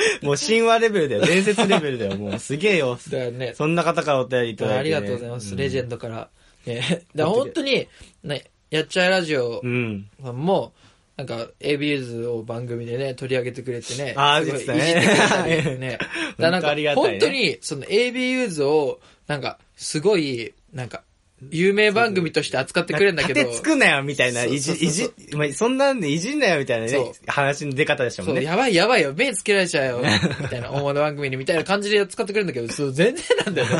[0.21, 1.25] もう神話レベルだよ。
[1.25, 2.17] 伝説レベルだよ。
[2.17, 2.97] もうすげえよ。
[3.09, 4.95] だからね、そんな方からお便りいただいて、ね。
[4.95, 5.55] ありがとうございます。
[5.55, 5.97] レジェンド。
[5.97, 6.29] ドから。
[6.65, 7.87] ね、 だ本当に、
[8.23, 10.07] ね、やっちゃえラジオうん。
[10.21, 10.73] さんも、
[11.17, 14.13] なんか、b ユーズを番組でね、取り上げてくれてね。
[14.17, 15.97] あーすごい言ってたねね。
[16.37, 21.03] だなんか、本当に、その a b ユーズを、なんか、すごい、なんか、
[21.51, 24.45] 有名番組として扱ってくれるんだけど、盾つくなよ、みたいな。
[24.45, 28.43] いじ、いじ、まあそんなんでいじんなよ、みたいなね、話の出方でしたもんね。
[28.43, 33.75] やばいやばいよ、目つけられちゃうよ、みたいな、 大物番組に、みたいな感じで使ってくれるんだけど、そう、全然なんだよね。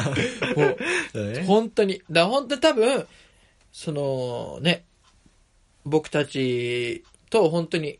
[1.15, 2.01] もう、ね本当に。
[2.11, 3.07] だ本当に多分、
[3.71, 4.83] その、ね、
[5.85, 7.99] 僕たちと本当に、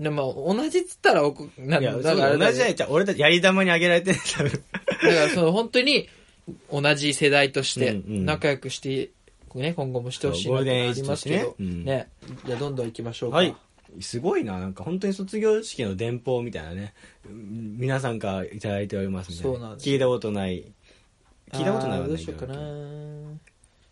[0.00, 1.22] でも同じっつったら
[1.58, 2.76] ないや、だから同じじゃない。
[2.88, 4.52] 俺たちやり玉にあげられてる多分。
[4.52, 4.64] だか
[5.06, 6.08] らその本当に
[6.70, 9.10] 同じ世代として仲良くして、
[9.54, 12.08] ね、今後もしてほしいなってありますけど、そうゴールデンエイジとしてねうんね。
[12.46, 13.38] じゃあどんどん行きましょうか。
[13.38, 13.54] はい。
[14.00, 14.58] すごいな。
[14.58, 16.94] なんか本当に卒業式の電報みたいなね。
[17.28, 19.58] うん皆さんからいただいておりますみたいな。
[19.58, 20.64] そうなんです聞いたことない。
[21.52, 22.56] 聞いたことないあどうしようかな。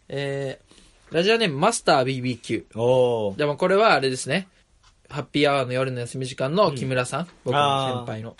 [0.08, 2.78] えー、ラジオネームマスター BBQ。
[2.78, 3.38] おー。
[3.38, 4.48] でもこれはあれですね。
[5.08, 7.28] ハッピーアワーの夜の休み時間の木村さん。
[7.44, 8.36] 僕の先輩の。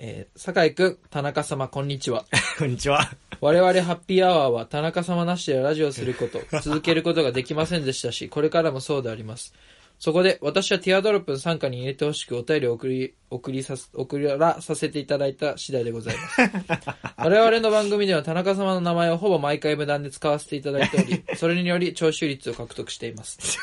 [0.00, 2.24] えー、酒井くん、田中様、こんにちは。
[2.58, 3.10] こんにちは。
[3.40, 9.54] 我々ハッピーアワーは田中様なしでラジオをすること、 続けることができませんでしたし、これからもそうであります。
[9.98, 16.40] そこで、私はティアドロップの参加に入れてほしくお便りを送り、送りさす、送らさせていただいた次第でございます。
[17.18, 23.58] 我々の番組では田中様の名前をほぼ毎回無断で使わせていただいており、それにより聴取率を獲得しています。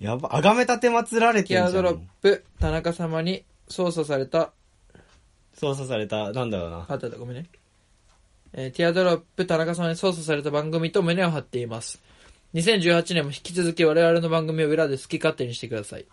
[0.00, 1.84] やば、あがめたて祀られてティアるじゃん。
[1.84, 4.52] ドロップ、田中様に操作された
[5.56, 6.86] 操作された、なんだろうな。
[6.88, 7.46] あったあった、ごめんね。
[8.52, 12.02] えーティアドロップ田中様に操作された番組と胸を張っています。
[12.54, 16.06] 2018年も引き続き我々の番組を裏で好き勝手にしてください。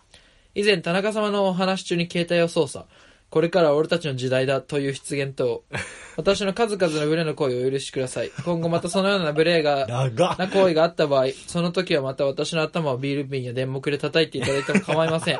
[0.54, 2.86] 以前田中様のお話中に携帯を操作。
[3.30, 5.64] これからは俺たちの時代だという出現と、
[6.16, 8.30] 私の数々のブレの行為をお許しください。
[8.44, 15.38] 今後またそのようなブレが、長っな行為があった場合、その時はまた私の頭をビール瓶や電木で叩いていただいても構いません。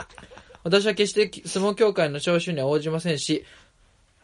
[0.65, 3.45] 私は決して相撲協会の招集には応じませんし、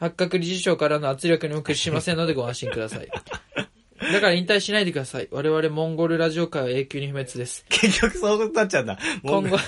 [0.00, 3.08] 八角理事長からの圧力にも屈しませんのでご安心ください。
[4.00, 5.28] だから引退しないでください。
[5.30, 7.64] 我々モンゴルラジオ界は永久に不滅です。
[7.68, 8.98] 結局そうなっちゃうんだ。
[9.22, 9.58] 今後、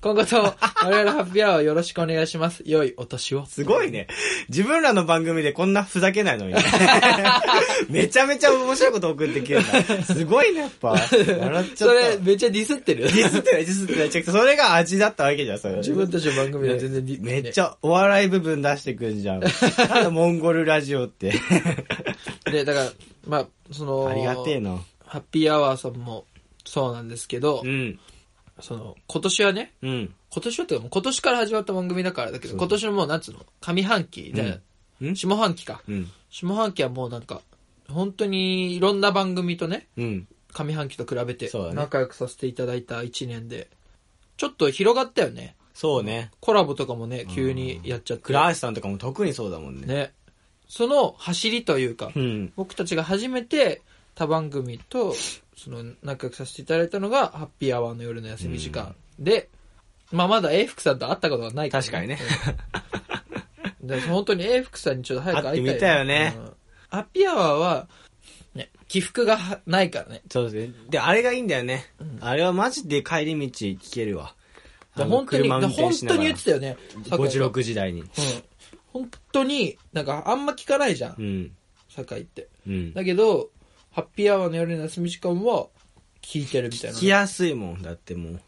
[0.00, 2.62] 今後とも我々ハッピーアワーをよろしくお願いします。
[2.64, 3.46] 良いお年を。
[3.46, 4.06] すごいね。
[4.48, 6.60] 自分らの番組でこんなふざけないのにね。
[7.90, 10.04] めちゃめちゃ面白いこと送ってきてるんだ。
[10.04, 10.90] すごいね、やっぱ。
[10.90, 11.76] 笑っちゃった。
[11.76, 14.22] それ、めっちゃディスってるディスってない、ディスってない。
[14.22, 15.76] それが味だったわけじゃん、それ。
[15.78, 19.40] 自分たちの番組では全然ディ、めっちゃお笑い部分出してくんじゃん。
[19.40, 19.50] なん
[20.04, 21.32] だモンゴルラジオって。
[22.50, 22.90] で、だから、
[23.26, 24.78] まあ、その、ありがてえな。
[25.04, 26.24] ハッピーアワーさんも
[26.64, 27.98] そうなんですけど、うん。
[28.60, 30.14] その、今年はね、うん。
[30.30, 34.44] 今年はっていうかもう今年から始まった番組だからだけど、そう今年のもうなんつうの、上半期で、う
[35.10, 35.82] ん下半期か。
[35.88, 36.10] うん。
[36.28, 37.40] 下半期はもうなんか、
[37.88, 40.28] 本当にいろんな番組とね、うん。
[40.52, 43.68] 上半期と比べてそうだね仲良くさせていただいた1年で、
[44.36, 45.56] ちょっと広がったよね。
[45.74, 46.30] そうね。
[46.40, 48.24] コラボとかもね、急にやっちゃって。
[48.24, 49.86] 倉橋さんとかも特にそうだもんね。
[49.86, 50.12] ね。
[50.70, 52.52] その走りというか、うん。
[52.54, 53.82] 僕たちが初めて
[54.14, 55.14] 他番組と、
[55.56, 58.94] その、仲良くさせていただいたのが、ハッピーアワーの夜の休み時間。
[59.18, 59.48] で、
[60.12, 62.20] まあまだ永福さんと会ったことがないから、確かにね。
[63.82, 63.88] うん。
[63.88, 66.52] だから本当に永福さんにちょっと早く会いたい、会ってみたいよねうん
[66.90, 67.88] ハッピーアワーは、
[68.54, 70.22] ね、起伏がはないからね。
[70.30, 70.74] そうですね。
[70.88, 71.86] で、あれがいいんだよね。
[72.20, 74.34] あれはマジで帰り道聞けるわ。
[74.94, 75.60] 本当に、本
[76.06, 76.76] 当に言ってたよね。
[76.94, 78.02] 5時、酒井が6時台に。
[78.02, 78.08] うん。
[78.92, 81.52] 本当に、なんかあんま聞かないじゃんう、ん。
[81.88, 82.48] 酒井って。
[82.66, 82.92] うん。
[82.92, 83.50] だけど、
[83.92, 85.68] ハッピーアワーの夜の休み時間は、
[86.22, 87.06] 聞いてるみたいな聞き。
[87.08, 87.82] やすいもん。
[87.82, 88.40] だってもう。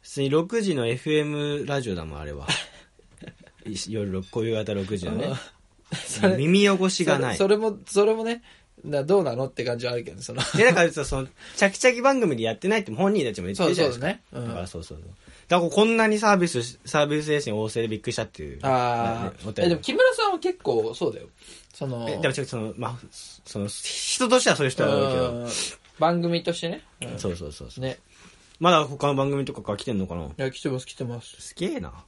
[0.00, 2.46] 普通に6時の FM ラジオだもん、あれは。
[3.88, 5.34] 夜6、こういう方6時のね。
[6.06, 7.36] それ耳汚しがない。
[7.36, 8.42] それそれも、それもね、
[8.84, 10.42] などうなのって感じはあるけどね、その。
[10.56, 14.06] で、だからさ、その、チャキチャキ番組でやってないって本人たちも言ってそうるじゃないですか。
[14.06, 14.22] そうだね。
[14.32, 15.10] うんだからそうそうそう。
[15.48, 18.58] だからこんなにサービスし、サービス精神旺盛でびっくりしたっていう。
[18.62, 19.46] ああ。
[19.46, 21.28] ねでも木村さんは結構そうだよ。
[21.72, 25.32] その、えでもちょっとその、まあ、その、人としてはそういう人は多いけど。
[25.32, 25.48] うん
[25.98, 26.82] 番組としてね。
[27.00, 27.84] うんそうそうそうそう。
[27.84, 27.98] ね。
[28.60, 30.24] まだ他の番組とかから来てんのかな？
[30.24, 31.40] いや、来てます、来てます。
[31.40, 32.04] すげえな。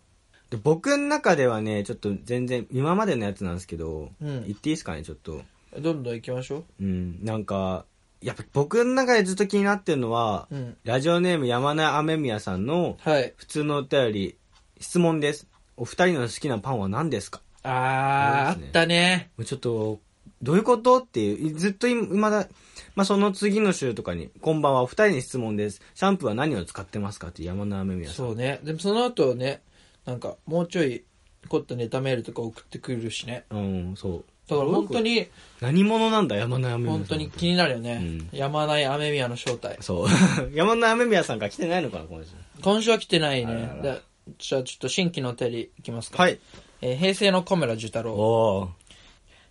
[0.50, 5.40] で僕の中ではね、ちょっと全然、今までのやつなんですけど、うん言っていいですかね、ちょっと。
[5.78, 7.86] どんどん行きましょうん、なんか、
[8.20, 10.54] やっぱ僕の中でずっと気になってるのは、う。
[10.56, 10.76] うん。
[10.84, 13.32] ラジオネーム山根雨宮さんのはい。
[13.36, 14.36] 普通のお便り、
[14.80, 15.46] 質問です。
[15.76, 17.40] お二人の好きなパンは何ですか？
[17.62, 19.30] あー、ねったね。
[19.44, 20.00] ちょっと、
[20.42, 22.48] どういうことっていう、ずっと今だ、
[22.94, 25.80] まあ、その次の週とかに、こんばんは、お二人に質問です。
[25.94, 27.28] シャンプーは何を使ってますか？
[27.28, 28.16] って山根雨宮さん。
[28.16, 28.60] そうね。
[28.62, 29.62] でもその後ね、
[30.04, 31.04] なんか、もうちょい、
[31.48, 33.44] 凝ったネタメールとか送ってくるしね。
[33.50, 34.24] うん、そう。
[34.48, 35.26] だから本当に、
[35.60, 36.92] 何者なんだ、山根雨宮。
[36.92, 37.98] 本当に気になるよね。
[38.00, 39.76] うん山内雨宮の正体。
[39.80, 40.08] そう。
[40.54, 42.30] 山根雨宮さんから来てないのかな、今週。
[42.62, 43.68] 今週は来てないあらねら。
[43.76, 44.00] らで
[44.38, 46.22] じゃあちょっと新規のお便りいきますか。
[46.22, 46.38] はい。
[46.80, 48.70] えー平成の小村寿太郎。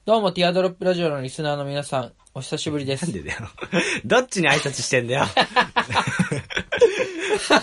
[0.06, 3.04] どうも、ティアドロップラジオのリスナーの皆さん、お久しぶりです。
[3.04, 3.50] なんでだよ。
[4.06, 5.26] どっちに挨拶してんだよ。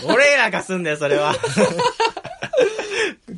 [0.07, 1.33] 俺らがすんだよ、それは。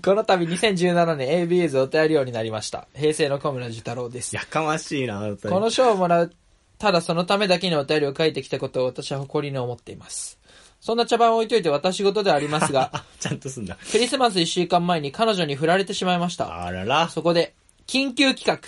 [0.03, 2.87] この度2017年 ABS お便り王になりました。
[2.93, 4.35] 平成の小村寿太郎です。
[4.35, 6.31] やかましいな、本当にこの賞をもらう、
[6.77, 10.39] ただそのためだけにお便りを書いてきたことを私は誇りに思っています。
[10.79, 13.77] そんな茶番を置いといて私事ではありますが、あ、 ちゃんとすんだ。
[13.91, 16.65] クリスマス1週間前に彼女に振られてしまいました。
[16.65, 17.09] あらら。
[17.09, 17.55] そこで、
[17.87, 18.59] 緊急企画。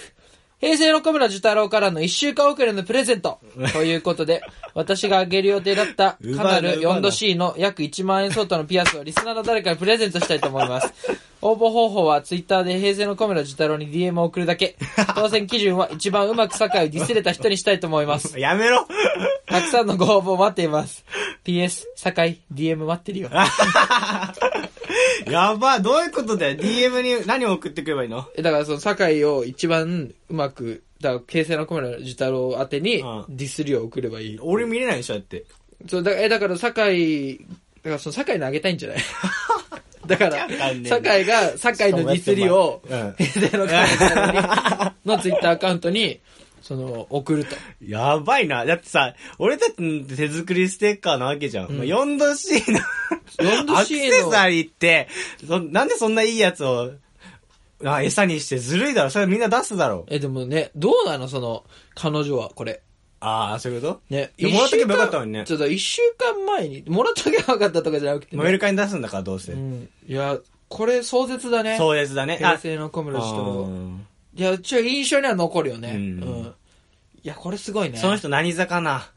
[0.59, 3.39] 平成の小村寿太郎からの1週間遅れのプレゼント。
[3.73, 4.41] ということで、
[4.73, 10.93] 私があげる予定だったカナル 4°C の約1万円相当のピアスをリスナーの誰かにプレゼントしたいと思います。
[11.41, 14.75] 応募方法はツイッターで平成の小村寿太郎に DM を送るだけ。
[15.15, 18.37] 当選基準は一番うまく酒井をディスれた人にしたいと思います。
[18.39, 18.85] やめろ
[19.45, 21.05] たくさんのご応募を待っています。
[21.45, 23.29] PS、酒井、DM 待ってるよ。
[25.29, 26.57] やばい、どういうことだよ。
[26.57, 28.25] DM に何を送ってくればいいの？
[28.35, 34.39] えだからその酒井を一番うまく、だから平成の小村寿太郎宛てにうんディスりを送ればいい。
[34.41, 35.45] 俺見れないでしょ、だって。
[35.87, 37.45] そう、だから、え、だから、酒井、だ
[37.83, 38.97] から、その、酒井にあげたいんじゃない？
[40.09, 40.47] だから
[40.85, 43.87] 酒井が、酒井のディスりをうん、平成の会
[45.05, 46.19] のツイッターアカウントに、
[46.61, 47.55] その、送ると。
[47.81, 48.65] やばいな。
[48.65, 51.71] だってさ、俺たちの手作りステッカーなわけじゃん。
[51.71, 52.79] まあ 4°C の
[53.39, 55.07] 4°C アクセサリーって、
[55.47, 56.91] そなんでそんないいやつを、
[57.85, 59.09] あ、餌にしてずるいだろ。
[59.09, 60.05] それみんな出すだろ。
[60.09, 61.29] え、でもね、どうなの？
[61.29, 61.63] その、
[61.95, 62.81] 彼女は、これ。
[63.21, 64.01] ああ、そういうこと？
[64.09, 64.31] ね。
[64.37, 69.53] でももらっとけばよかったのにねちょっと、一週間前に、もらっとけばよかったとかじゃなくて、メルカリに出すんだからどうせ。
[69.53, 69.89] うん。
[70.07, 70.37] いや、
[70.69, 71.77] これ壮絶だね。
[71.77, 72.37] そうですだね。
[72.37, 73.67] 平成の小村氏うと。
[73.67, 74.05] ん
[74.35, 75.91] いや、ちょ、印象には残るよね。
[75.91, 76.53] ううんん。
[77.23, 77.97] いや、これすごいね。
[77.97, 79.09] その人何座かな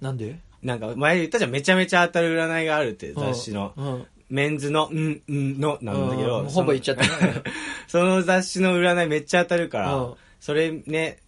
[0.00, 0.38] なんで？
[0.62, 3.72] なんか前言ったじゃん、めちゃめちゃ当たる占いがあるって雑誌の。
[3.76, 4.06] うん。
[4.30, 6.42] メンズの、うん、うんの、なんだけど。
[6.42, 7.42] うんほぼ言っちゃったね。
[7.88, 11.18] その雑誌の占いめっちゃ当たるから、うんそれね、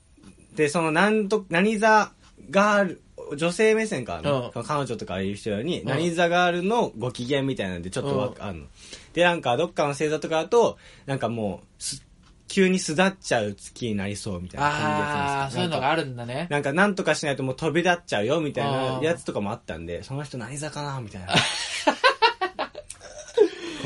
[0.54, 2.12] で、その何と、何座
[2.50, 3.02] ガール、
[3.36, 8.66] 女性目線からね、うん彼女とかいう人に、ん何座ガールのご機嫌みたいなんでちょっとわうんあるの。
[9.14, 12.04] で、なんかどっかの星座とかだと、なんかもう、す
[12.48, 16.02] 急に巣立っちゃう月になりそうみたいな感じでああ、そういうのがある。
[16.04, 16.48] るんだね。
[16.50, 21.28] なんかなんとかしないともう飛び立っちゃうよみたいなうんやつとかもあったんで、その人何座かなみたいな。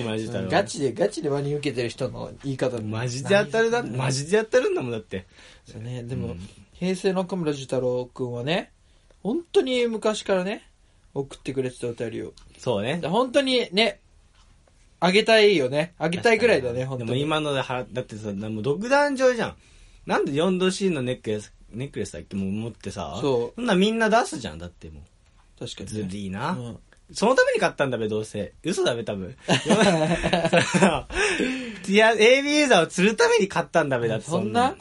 [0.04, 5.27] ガチで、ガチで真に受けてる人の言い方マジで当たるだ、マジで当たるんだもんだって。
[5.64, 6.02] そうね。
[6.02, 6.48] でも、うん
[6.79, 8.71] 平成の小村寿太郎くんはね、
[9.23, 10.68] 本当に昔からね、
[11.14, 12.35] 送ってくれてたお便りを。
[12.58, 13.00] そうね。
[13.02, 13.98] 本当にね、
[15.00, 15.94] あげたいよね。
[15.98, 17.10] あげたいぐらいだね、本当に。
[17.12, 19.56] でも今ので払だってさ、もう独壇場じゃん。
[20.04, 22.37] なんで 4°C のネックレス、ネックレスだっけ？
[22.37, 23.16] もう持ってさ。
[23.23, 25.58] そうそんなみんな出すじゃん、だってもう。
[25.58, 26.10] 確かに、ずね。
[26.12, 26.50] るいな。
[26.50, 26.79] うん
[27.13, 28.52] そのために買ったんだべ、どうせ。
[28.65, 29.37] 嘘だべ、多分。
[31.88, 34.75] いや、AB ユーザーを釣るために買ったんだべ、だってそんな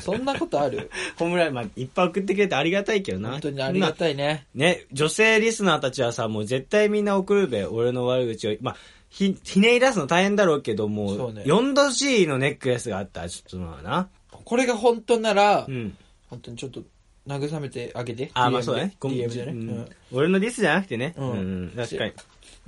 [0.00, 0.90] そんなことある？
[1.18, 3.30] ホームラン、まあ、いっぱい送ってくれてありがたいけどな。
[3.32, 4.46] 本当にありがたいね。
[4.54, 8.56] ね、女性リスナーたちはさ、もう絶対みんな送るべ、俺の悪口を。
[8.60, 8.76] まあ、
[9.10, 14.08] ひ、ひねり出すの大変だろうけども、そうね4度 C のネックレスがあったら、ちょっとまあな。
[14.30, 15.96] これが本当なら、うん。
[16.30, 16.82] 本当にちょっと
[17.26, 18.30] 慰めてあげて。
[18.34, 18.96] あ、まあそうだね。
[19.00, 19.52] で DM でね。
[19.52, 21.14] ううんん俺のディスじゃなくてね。
[21.16, 22.12] ううんん、確かに。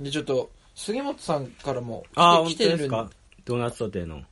[0.01, 2.05] で、ちょっと、杉本さんからも
[2.47, 3.09] 来てる当ですか？
[3.45, 4.23] ドーナツソテーの。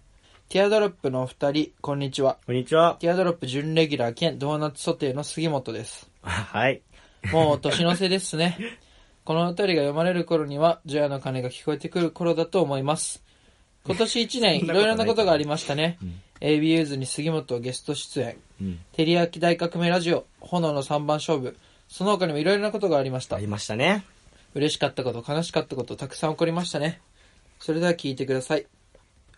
[0.50, 2.38] ティアドロップのお二人、こんにちは。
[2.46, 2.98] こんにちは。
[3.00, 6.10] ティアドロップ準レギュラー兼ドーナツソテーの杉本です。
[6.22, 6.82] はい。
[7.32, 8.58] もう年の瀬ですね。
[9.26, 13.24] このお便りが読まれる頃には、除夜の鐘が聞こえてくる頃だと思います。
[13.86, 16.22] 今年一年、いろいろなことがありましたねうん。
[16.42, 18.36] AB ユーズに杉本ゲスト出演、うん。
[18.94, 21.58] 照り焼き大革命ラジオ、炎の三番勝負、
[21.88, 23.48] その他にもいろいろなことがありましたあり。
[23.48, 24.04] ましたね。
[24.56, 27.02] 嬉しかったこと、悲しかったこと、たくさん起こりましたね。
[27.60, 28.66] それでは聞いてください。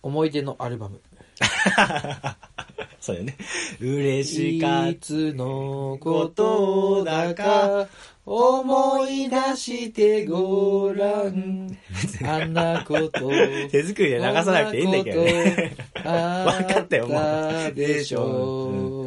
[0.02, 1.02] 思い出のアルバム。
[3.00, 3.38] そうよね。
[3.80, 7.88] 嬉しかっいつのことだか
[8.26, 11.78] 思い出してごらん。
[12.24, 13.10] あんなこと。
[13.12, 13.20] た。
[13.70, 15.76] 手作りで流さなくていいんだけどね。
[16.04, 16.12] わ
[16.46, 19.02] わかったよもうたでしょう。
[19.04, 19.05] う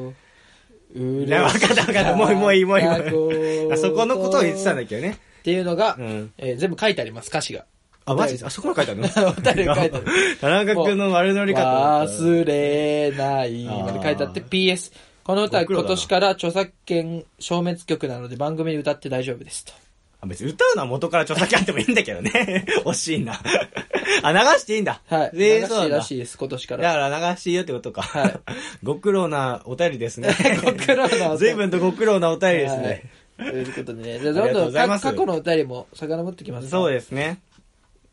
[0.94, 5.18] いやわかったわかったもういいもういいもういあそこのことを言ってたんだけどね。
[5.40, 6.32] っていうのが、うん。
[6.38, 7.64] えー全部書いてあります、歌詞が。
[8.06, 8.42] あ、マジ？
[8.44, 9.08] あそこに書いてあるの？
[9.28, 10.06] お便りが書いてある。
[10.40, 12.00] 田中君の悪乗り方。
[12.00, 14.92] 忘れないまで書いてあって、PS。
[15.24, 19.72] この歌は今年から著作権消滅曲なので番組で歌って大丈夫ですと。
[20.20, 22.66] あ別に歌うのは元から著作権あってもいいんだけどね。
[22.84, 23.34] 惜しいな。
[24.22, 25.00] あ、流していいんだ。
[25.06, 25.30] はい。
[25.34, 25.96] えー流しそうなんだ。
[25.96, 27.10] いらしいです、今年かだら。
[27.10, 28.02] から流していいよってことか。
[28.02, 28.40] はい
[28.82, 30.34] ご苦労なお便りですね。
[30.64, 33.10] ご苦労なお便り随分とご苦労なお便りですね。
[33.38, 33.50] はい。
[33.50, 36.68] ということでね、じゃあどんどん過去のお便りも遡ってきます。
[36.68, 37.40] そうですね。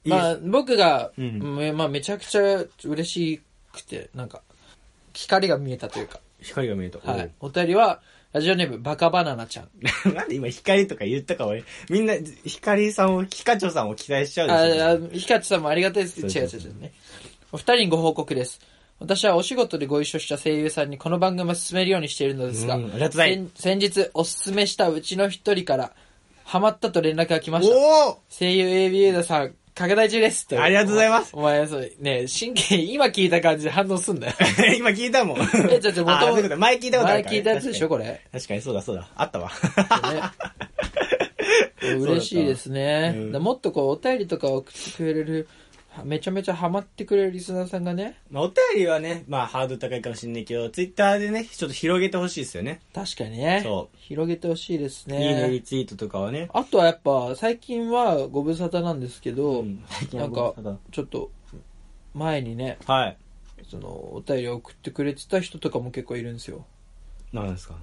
[0.05, 3.41] まあ、僕が、うんめまあ、めちゃくちゃ嬉し
[3.73, 4.41] くて、なんか、
[5.13, 6.19] 光が見えたというか。
[6.41, 6.99] 光が見えた。
[7.11, 7.31] はい。
[7.39, 8.01] お便りは、
[8.35, 9.69] ラジオネーム、バカバナナちゃん。
[10.13, 11.63] なんで今光とか言ったか俺。
[11.89, 12.15] みんな、
[12.45, 14.85] 光さんを、ヒカチョさんを期待しちゃうあでしょ。
[14.87, 16.19] あ、ヒカチさんもありがたいです。
[16.19, 16.91] 違そう違う違うね。
[17.53, 18.59] お二人にご報告です。
[18.99, 25.93] 私はお仕事でご一緒した声優さんにこの番組を進めるようにしているのですが、うんが先先日おすすめしたうちの一人から、
[26.43, 27.73] ハマったと連絡が来ました。
[28.37, 30.61] 声優 AB ユーザーさん、拡大中ですと。
[30.61, 34.33] ありがとうございますお前、そう、ね神経、今聞いた感じで反応すんだよ。
[34.77, 35.37] 今聞いたもん。
[35.69, 38.21] え、ちょ、ちょ、あそういう元こと前聞いたことあ前るからね聞いたやつでしょ、これ。
[38.31, 39.09] 確かにそうだそうだ。
[39.15, 39.51] あったわ。
[41.83, 43.13] ね、 嬉しいですね。
[43.15, 45.49] うんだもっとこう、お便りとか送ってくれる、
[46.03, 52.81] めちゃめちゃハマってくれるリスナーさんがね、まあ、お便りはね、まあ、ハードル高いかもしれないけど、ツイッターでね、ちょっと広げてほしいですよね。
[52.93, 55.29] 確かにね、そ広げてほしいですね。
[55.29, 56.49] いいね、リツイートとかはね。
[56.53, 59.83] あとはやっぱ、最近はご無沙汰なんですけど、うん
[60.13, 60.53] なんか、
[60.91, 61.31] ちょっと、
[62.13, 63.17] 前にね、はい。
[63.69, 66.65] その、お便りを送ってくれてた人とかも結構いるんですよ。
[67.33, 67.75] なんですか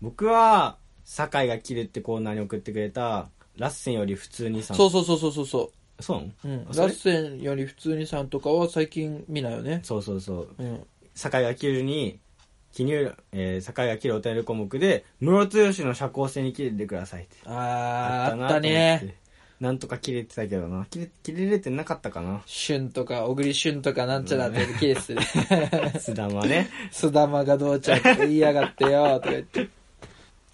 [0.00, 4.76] 僕は、酒井が切るってコーナーに送ってくれた、ラッセンより普通にさん。
[4.76, 5.72] そうそうそうそうそう
[6.02, 6.48] そそうう。
[6.48, 6.64] うん。
[6.66, 9.80] ラッセンより普通にさんとかは最近見ないよね。
[9.84, 10.48] そうそうそう。
[10.58, 10.86] うん。
[11.14, 12.18] 酒井が切るに、
[12.72, 17.36] 記入、えー、酒井が切るお便り項目で、室津吉の社交性に切れてくださいって。
[17.44, 19.00] あー、あったなと思ね。
[19.02, 19.22] て。
[19.62, 20.86] なんとか切れてたけどな。
[20.86, 22.42] 切れ、切れれてなかったかな。
[22.46, 25.20] 旬とか、小栗旬とかなんちゃらってキレスで。
[25.20, 26.68] 須田はね。
[26.90, 29.68] 須玉がどうちゃんとか言いやがってよ、とか言って。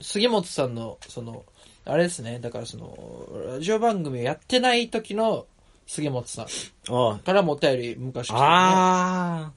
[0.03, 1.45] 杉本さんの、その、
[1.89, 5.47] あれですね、だからその、ラジオ番組をやってない時の
[5.87, 6.47] 杉本さん
[6.91, 9.53] おうからもお便り昔来て、ね、あ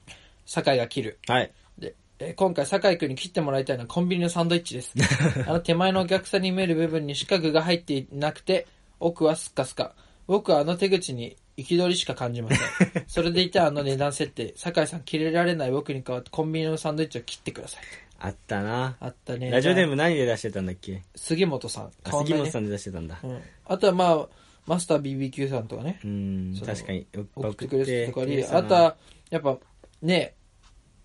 [0.46, 1.18] 酒井が切る。
[1.26, 1.32] ー。
[1.32, 1.52] はい。
[1.78, 4.94] で、えー今回酒井くんに切ってもらいたいのはコンビニのサンドイッチです。
[5.46, 8.66] あの手前のお客さんに見える部分に四角が入っていなくて、
[8.98, 9.94] 奥はスッカスカ。
[10.26, 13.04] 僕はあの手口に憤りしか感じません。
[13.08, 17.82] それでいてあの値段設定、酒井さん切れられない僕に代わってコンビニのサンドイッチを切ってください。
[18.24, 18.96] あったな。
[19.00, 19.50] あったね。
[19.50, 21.02] ラジオネーム何で出してたんだっけ？
[21.16, 21.90] 杉本さん。
[22.24, 23.18] 杉本さんで出してたんだ。
[23.22, 23.40] うん。
[23.66, 24.28] あとはまあ、
[24.66, 26.06] マスター BBQ さんとかねう。
[26.06, 27.06] ん、確かに。
[27.34, 28.96] 送ってくれてたとかに、あとは、
[29.30, 29.58] やっぱ、
[30.02, 30.34] ね、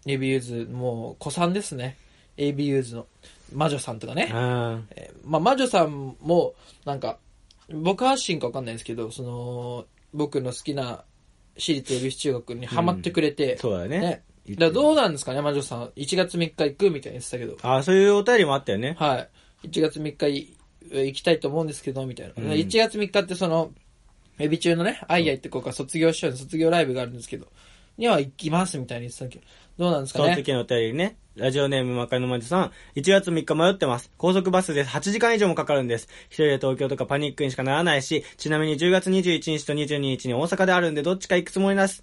[0.06, 1.98] レビューズ、もう、子さんですね。
[2.38, 3.08] AB ユーズの
[3.52, 4.30] 魔女さんとかね。
[4.32, 6.54] あえーまあ、魔女さんも、
[6.86, 7.18] なんか、
[7.70, 11.04] 僕発信かわかんないですけど、その、僕の好きな
[11.58, 14.00] 私立恵比寿中学にハマってくれて、ーそうだね。
[14.00, 14.24] ね。
[14.56, 15.86] だからどうなんですかね、魔女さん。
[15.96, 17.58] 1月3日行くみたいに言ってたけど。
[17.62, 18.96] あーそういうお便りもあったよね。
[19.00, 19.28] は
[19.64, 19.68] い。
[19.68, 20.56] 1月3日い
[20.92, 22.34] 行きたいと思うんですけど、みたいな。
[22.38, 23.72] うん1月3日ってその、
[24.40, 27.48] エビ中のね、アイアイって子が卒業しよう卒業ライブがあるんですけど、
[27.98, 29.44] には行きますみたいに言ってたけど、
[29.78, 30.26] どうなんですかね。
[30.26, 31.18] その時のお便りね。
[31.38, 32.72] ラジオネームまかのまじさん。
[32.96, 34.12] 1月3日迷ってます。
[34.18, 36.08] 高速バスで8時間以上もかかるんです。
[36.30, 42.02] 一人で東京とかパニックにしかならないし、ちなみに10月21日と22日に大阪であるんでどっちか行くつもりです。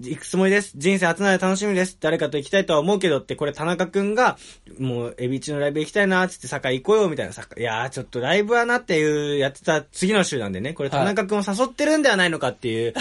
[0.00, 0.72] 行くつもりです。
[0.74, 1.96] 人生初なら楽しみです。
[2.00, 4.36] 誰かと行きたいとは思うけどって、これ田中くんが、
[4.80, 12.94] もうエビチのライブ行きたいなつって坂行こうよみたいな坂、いやーちょっとライブはなっていうやってた次の週なんでね、これ田中くんを誘ってるんではないのかっていう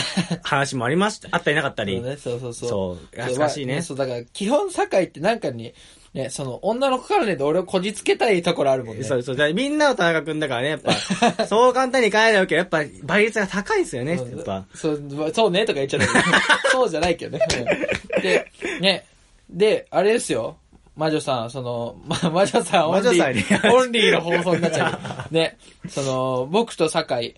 [0.44, 1.30] 話もありました。
[1.32, 1.98] あったりなかったり。
[1.98, 2.70] そうね、そうそうそう。
[2.70, 5.74] そう懐かしいねまあそう、だから、基本、堺ってなんかに、
[6.14, 9.04] ね、その、女の子からね、俺をこじつけたいところあるもんね。
[9.04, 9.54] そうそう。
[9.54, 10.92] みんなの田中くんだからね、やっぱ、
[11.48, 14.66] そう簡単にいかないけど、やっぱ倍率が高いですよね、やっぱ。
[14.76, 15.02] そう、
[15.34, 16.38] そうねとか言っちゃったけど
[16.72, 17.48] そうじゃないけどね。
[17.58, 18.46] うんで、
[18.82, 19.06] ね、
[19.50, 20.58] で、あれですよ。
[20.98, 25.34] 魔女さん、その、ま、魔女さんオンリー、オンリーの放送になっちゃう。
[25.34, 25.58] ね、
[25.88, 27.36] その、僕と酒井、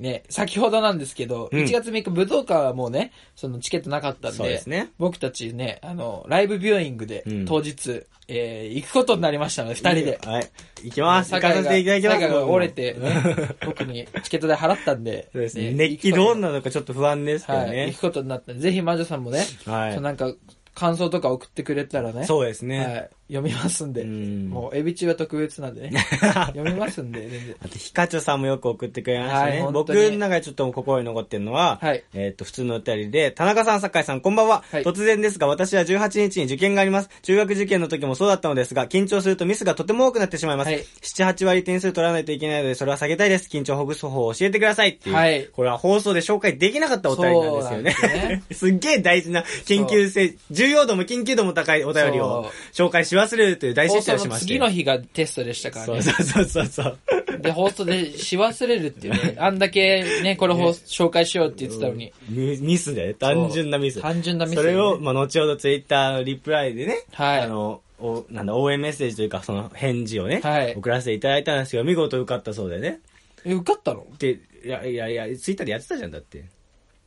[0.00, 10.20] ね、先ほどなんですけど、うん1月3日武道館はもうね、そのチケットなかったんで、そうですね僕たちね、あの、ライブビューイングでうん当日、えー行くことになりましたので、二人で。
[10.24, 10.50] はい。
[10.84, 11.34] 行きます。
[11.34, 12.20] 行かせていただきます。
[12.20, 15.72] 酒井が折れて、ね、僕にチケット代払ったんで、そうですね。
[15.72, 18.00] ね熱気どうなのかちょっと不安ですけどはい、行ねく。
[18.00, 20.32] ことになったんで、ぜひ魔女さんもね、はいなんか、
[20.74, 22.78] 感想とか送ってくれたらね、そうですね。
[22.78, 25.98] はい、読みますんで、うんもう、エビ中は特別なんでね、
[26.54, 27.56] 読みますんで、全然。
[27.64, 29.60] あと、ヒカチョさんもよく送ってくれましたはいね。
[29.62, 34.64] 本当に僕の中でちょっと心に残ってるのは、はいえーっと、普通のお便りで、田中さん、酒井さん、こんばんは。
[34.70, 37.10] はい突然ですが、私は18日に受験があります。
[37.22, 40.68] 中学受験の時もそうだったのですが、緊張するとミスがとても多くなってしまいます。
[40.68, 43.48] はい7、8割点数取らないといけないので、それは下げたいです。
[43.48, 45.14] 緊張をほぐす方法を教えてくださいっていう。
[45.14, 47.92] はいこれは放送で紹介できなかったお便りなんですよね。
[47.92, 54.58] そうなんです すっげえ大事な研究性、重要度も緊急度も高いお便りを紹介し忘れるという大失態をしまして。
[54.58, 56.02] の次の日がテストでしたからね。
[56.02, 56.98] そうそうそうそう。
[57.40, 62.12] で、放送でし忘れるっていうね、 あんだけね、これ放紹介しようって言ってたのに。
[62.28, 63.14] ミミスだよ。
[63.14, 64.02] 単純なミス。
[64.02, 71.84] 単純なミスそれを、まあ、後ほどツイッターのリプライでね、はいあの、おなんだ、応援メッセージというか、その返事をね、はい送らせていただいたんですよ。
[71.84, 73.00] 見事受かったそうでね。
[73.44, 74.06] え、受かったの？
[74.18, 76.44] で、いやいやいや、ツイッターでやってたじゃん、だって。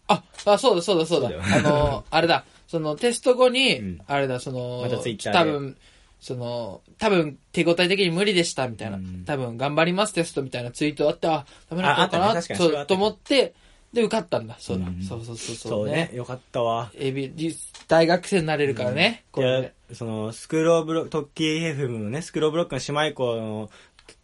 [0.08, 1.30] あ、あ、そうだそうだそうだ。
[1.30, 5.78] そうだよあの、あれだ、そのテスト後に、うんあれだ、その、またツイッターで多分、
[6.19, 13.53] その、多分手応え的に無理でしたみたいな、うん多分頑張りますテストみたいなツイートあって、あ、ダメだったのかなああったね確かにそれはあっうと思って、
[13.93, 14.55] で、受かったんだ。
[14.57, 14.88] そうだ。
[14.88, 16.09] うんそうそうそうそそううね。
[16.15, 16.91] よかったわ。
[16.95, 17.55] エビ、じ
[17.88, 19.24] 大学生になれるからね。
[19.32, 23.69] こいやその、スクローブロ、トッキー FM のね、スクローブロックの姉妹校の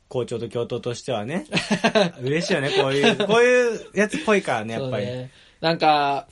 [0.07, 1.45] 校長と教頭としてはね、
[2.23, 5.05] 嬉しいよね、こういう、こういうやつっぽいからね、やっぱり。
[5.05, 5.31] そうね。
[5.61, 6.27] なんか、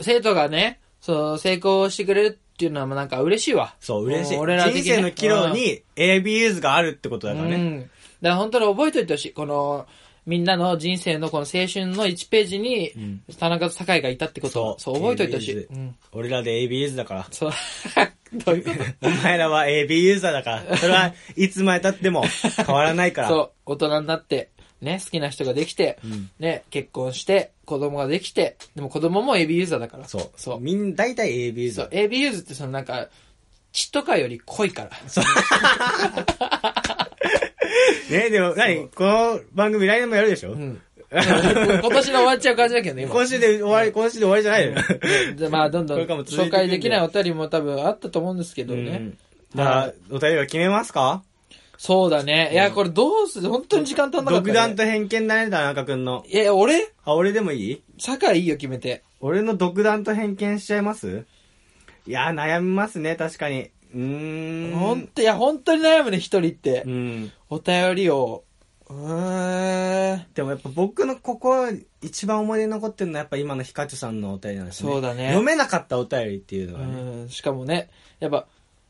[0.00, 3.74] 生徒がね、そう、成功してくれるっていうのはなんか嬉しいわ。
[3.80, 4.38] そう、嬉しい。
[4.38, 7.56] 俺ら的人生の岐路に AB ユーズがあるってことだからね。
[7.56, 7.80] うん。
[7.80, 7.90] だか
[8.22, 9.32] ら本当に覚えておいてほしい。
[9.32, 9.86] この、
[10.26, 15.64] みんなの人生のこの青春の1ページに、ん田中と酒井がいたってことを、そう、覚えておいてほしい。
[15.64, 15.96] うん。
[16.12, 17.26] 俺らで ABuse だから。
[17.30, 17.52] そう。
[18.44, 18.70] どういうこ
[19.00, 19.08] と？
[19.08, 20.76] お前らは AB ユーザーだから。
[20.76, 22.22] それはいつまで経っても
[22.64, 23.28] 変わらないから。
[23.32, 30.08] そう、大人になって、ね、好きな人ができて、んね、結婚して、子供ができて、でも子供も AB ユーザーだから。
[30.08, 30.30] そう。
[30.36, 30.60] そう。
[30.60, 32.08] みんな、大体 AB ユーザそう、ー。
[32.08, 33.08] AB ユーズってそのなんか、
[33.72, 34.90] 血とかより濃いから。
[38.10, 40.80] ね、でも、何この番組来年もやるでしょ、うん。
[41.12, 43.12] 今年で終わっちゃう感じだけどね、今。
[43.12, 48.90] 今週で終わり、今週で終わりじゃないのでまあ、どんどんこれからも続いていくんで紹介できないお便りも多分あったと思うんですけどね。
[48.90, 49.18] うん。
[49.54, 51.22] だから、お便りは決めますか？
[51.82, 52.50] そうだね。
[52.52, 53.48] いや、これどうする？
[53.48, 54.46] 本当に時間足んなかった、ね。
[54.48, 56.22] 独断と偏見だね、田中くんの。
[56.28, 56.92] いや、俺？
[57.04, 57.82] あ、俺でもいい？
[57.96, 59.02] 酒井いいよ、決めて。
[59.18, 61.24] 俺の独断と偏見しちゃいます？
[62.06, 63.70] いや、悩みますね、確かに。
[63.94, 64.78] うーん。
[64.78, 66.90] ほんと、いや、本当に悩むね、一人ってう。
[66.90, 67.32] ん。
[67.48, 68.44] お便りを。
[68.90, 70.26] うーん。
[70.34, 71.66] でもやっぱ僕のここ
[72.02, 74.92] 一番思い出に残ってるのはやっぱ今のヒカチョさんのお便りなんですね。
[74.92, 77.00] そうだね読めなかったお便りっていうのはね。
[77.00, 77.28] うん。
[77.30, 78.46] しかもね、やっぱ、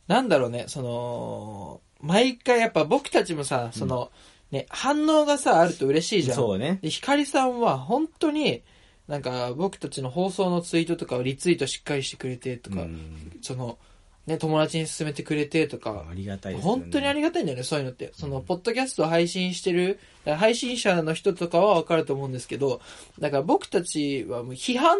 [0.09, 4.11] なんだろうね、その、毎回やっぱ僕たちもさ、その、
[4.51, 6.37] ね、反応がさ、あると嬉しいじゃん。
[6.37, 6.79] そうね。
[6.83, 8.63] で、ひかりさんは本当に、
[9.07, 13.79] なんか僕たちの放送のツイートとかをリツイートしっかりしてくれてとか、うんその、
[14.27, 16.83] ね、友達に勧めてくれてとか、ありがたいですよね。
[16.83, 18.13] 本当にありがたいんだよね、そういうのって。
[18.15, 22.81] その、ポッドキャストを配信してる、だから配信者の人とかはわかると思うんですけど、
[23.19, 24.99] だから僕たちはもう批判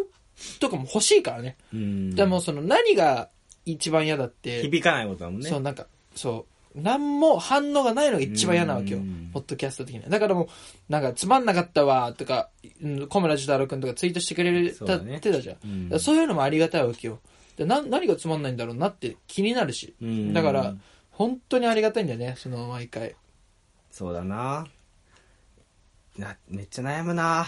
[0.59, 1.57] とかも欲しいからね。
[1.73, 2.15] うん。
[2.15, 3.29] でもその何が
[3.67, 5.49] 一番嫌だって、響かないことだもんね。
[5.49, 5.87] そう、なんか、
[6.17, 9.31] そう、なんも反応がないのが一番嫌なわけようん。
[9.33, 10.09] ポッドキャスト的には。
[10.09, 10.49] だからもう、
[10.89, 12.49] なんか、つまんなかったわ、とか、
[12.81, 16.01] うん小村寿太郎くんとかツイートしてくれた、ねってたじゃん。
[16.01, 17.19] そういうのもありがたいわけよ。
[17.57, 19.95] でな何がつまんないんだろうなって気になるし。
[20.01, 20.75] うんだから、
[21.11, 23.17] 本当にありがたいんだよね、その毎回。
[23.91, 24.67] そうだな。
[26.17, 27.47] な、めっちゃ悩むな。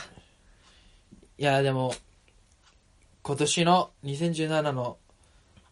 [1.38, 1.94] いや、でも、
[3.22, 4.98] 今年の2017の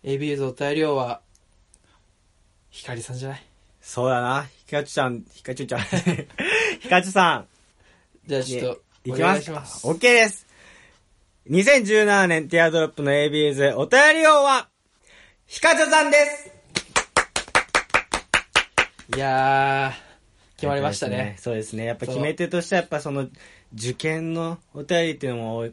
[0.05, 1.21] お便り王は、
[2.71, 3.43] ひかりさんじゃない？
[3.81, 4.47] そうだな。
[4.67, 5.81] ヒカチュちゃん、ヒカチュちゃん。
[6.81, 7.47] ヒカチュさん。
[8.27, 9.87] じゃあちょっと、いきますお願いします。
[9.87, 10.47] OK です。
[11.49, 14.69] 2017年ティアドロップの ABS お便り王は、
[15.47, 16.53] ヒカチュさんです
[19.17, 21.37] いやー、決まりましたね。
[21.41, 21.85] そうですね。
[21.87, 23.27] やっぱ決め手としてはやっぱその、
[23.75, 25.73] 受験のお便りっていうのも多い、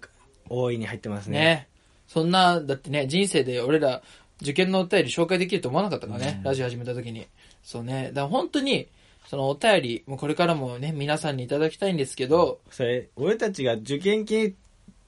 [0.50, 1.40] 大いに入ってますね。
[1.40, 1.68] ね。
[2.08, 4.02] そんな、だってね、人生で俺ら、
[4.42, 7.28] 受験のお便り紹介できると思わなかったからね、ラジオ始めた時に。
[7.64, 8.10] そうね。
[8.10, 8.88] だから本当に、
[9.28, 14.56] そのお便り、もうこれからもね、皆さんにいただきたいんですけど、それ、俺たちが受験期、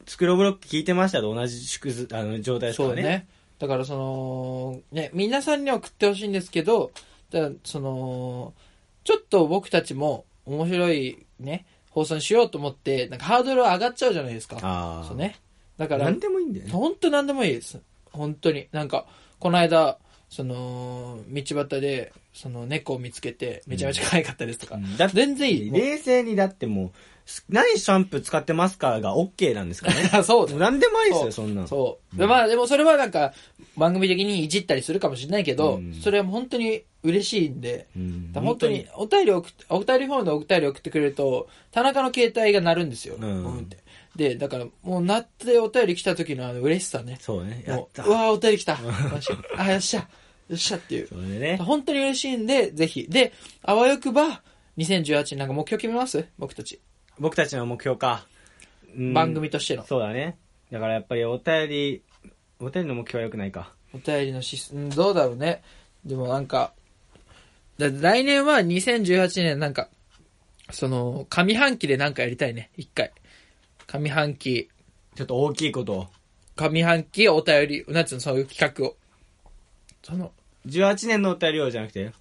[0.05, 2.95] スクローブロック聞いてましたと同じ縮図、あの、状態ですからね。
[2.95, 3.27] そうね。
[3.59, 6.91] だからその、ね、皆さんに送ってほしいんですけど、
[7.31, 8.53] だその、
[9.03, 14.57] ちょっと僕たちも面白いね、放送にしようと思って、なんかハードル上がっちゃうじゃないですか。
[14.61, 15.05] ああ。
[15.05, 15.17] そう。
[15.17, 15.39] ね。
[15.77, 16.71] だから、何でもいいんだよね。
[16.71, 17.79] 本当何でもいいです。
[18.11, 18.67] 本当に。
[18.71, 19.05] なんか、
[19.39, 19.97] この間、
[20.29, 24.77] その、道端で、その猫を見つけて、めちゃめちゃ可愛かったですとか。
[24.97, 25.71] だって、全然いい。
[25.71, 26.91] 冷静にだってもう、
[27.49, 30.09] 何シャンプー使ってますかが OK なんですかね。
[30.13, 31.67] あ そう何でもいいですよ、そんなの。
[31.67, 32.17] そう。
[32.17, 33.33] でまあでもそれはなんか、
[33.77, 43.15] 番組的にいじったりするかもしれないけど、うんそれは本当に嬉しいんで、うん本当に、お便り送って、お便りフォームでお便り送ってくれると、田中の携帯が鳴るんですよ。
[43.19, 43.77] うんって
[44.15, 47.17] で、だから、もう鳴ってお便り来た時のあの嬉しさね。
[47.21, 47.63] そうね。
[47.65, 48.03] やっもう、た。
[48.03, 48.73] うわーお便り来た。
[48.73, 48.79] よ
[49.21, 49.99] しあ、よっしゃ。
[49.99, 50.07] よ
[50.55, 51.15] っしゃっていうそ。
[51.15, 51.57] れでね。
[51.57, 53.07] 本当に嬉しいんで、ぜひ。
[53.07, 54.41] で、あわよくば、
[54.77, 56.25] 2018なんか目標決めます？
[56.37, 56.79] 僕たち。
[57.19, 58.25] 僕たちの目標か。
[58.95, 59.85] うん番組としての。
[59.85, 60.37] そうだね。
[60.71, 62.01] だからやっぱりお便り、
[62.59, 63.73] お便りの目標は良くないか。
[63.93, 65.61] お便りのシス、うんどうだろうね。
[66.05, 66.73] でもなんか、
[67.77, 69.89] だ来年は2018年なんか、
[70.71, 72.71] その、上半期でなんかやりたいね。
[72.77, 73.11] 一回。
[73.91, 74.69] 上半期、
[75.15, 76.07] ちょっと大きいことを。
[76.55, 78.95] 上半期お便り、なんつうの、そういう企画を。
[80.03, 80.31] その、
[80.67, 82.11] 18年のお便りをじゃなくて、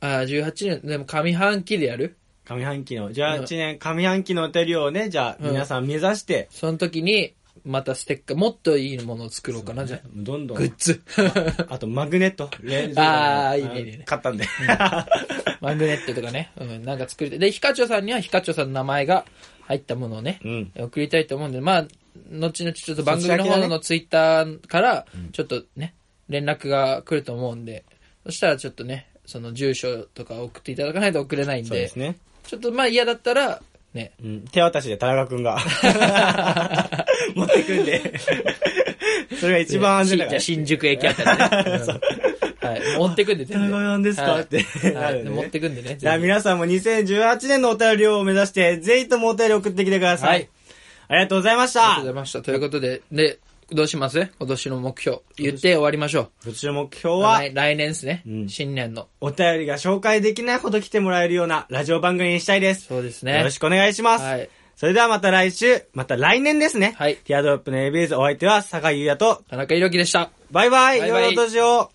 [0.00, 2.16] ああ、18年、でも上半期でやる？
[2.44, 7.32] 上半期の、18年、上半期のお便りをね、じゃあ、うん皆さん目指して、その時に、
[7.64, 10.00] またステッカー、もっといいものを作ろうかな、じゃあ。
[10.14, 10.72] どんどんグッ。
[10.76, 11.02] ズ。
[11.70, 12.50] あと、マグネット。
[12.60, 14.44] レンズあーいいねいいね買ったんで。
[15.62, 16.52] マグネットとかね。
[16.58, 17.38] うん、なんか作りたい。
[17.38, 19.24] で、ヒカチョさんにはヒカチョさんの名前が
[19.66, 20.72] 入ったものをね、うん。
[20.76, 21.86] 送りたいと思うんで、まあ、
[22.30, 25.94] 後々ちょっと番組の方のツイッターから、ちょっとね、
[26.28, 27.84] 連絡が来ると思うんで、
[28.26, 32.16] そしたらちょっとね、その住所とか送っていただかないと送れないんで、そうですね。
[32.44, 33.62] ちょっとまあ嫌だったら、
[33.94, 34.44] ね、うん。
[34.50, 35.58] 手渡しで田中くんが
[37.34, 38.18] 持ってくんで。
[39.38, 41.84] それが一番安全だかじゃあ新宿駅あたりでね。
[42.28, 42.33] うん
[42.68, 42.80] はい。
[42.98, 43.70] 持ってくんで、全然。
[43.70, 44.32] なんですか？
[44.32, 44.62] はいって。
[44.94, 45.96] はない持ってくんでね。
[45.98, 50.30] じゃあ皆さんも2018年のお便りを目指して、ぜひともお便り送ってきてください。
[50.30, 50.48] はい
[51.06, 52.42] ありがとうございましありがとうたございました。
[52.42, 53.38] ということで、で、
[53.70, 54.26] どうします？
[54.38, 55.18] 今年の目標。
[55.36, 57.18] 言って終わりましょこっちの目標う。
[57.18, 58.22] は、来来年ですね。
[58.26, 59.08] うん新年の。
[59.20, 62.86] お便りが紹介できないほど来てもらえるようなラジオ番組にしたいです。
[62.86, 63.36] そうですね。
[63.36, 64.24] よろしくお願いします。
[64.24, 64.48] はい。
[64.76, 66.94] それではまた来週、また来年ですね。
[66.96, 70.30] はいティアドロップの ABS お相手は、坂井優也と、田中裕樹でした。
[70.50, 71.90] バイバイ、バイバイ良いお年を。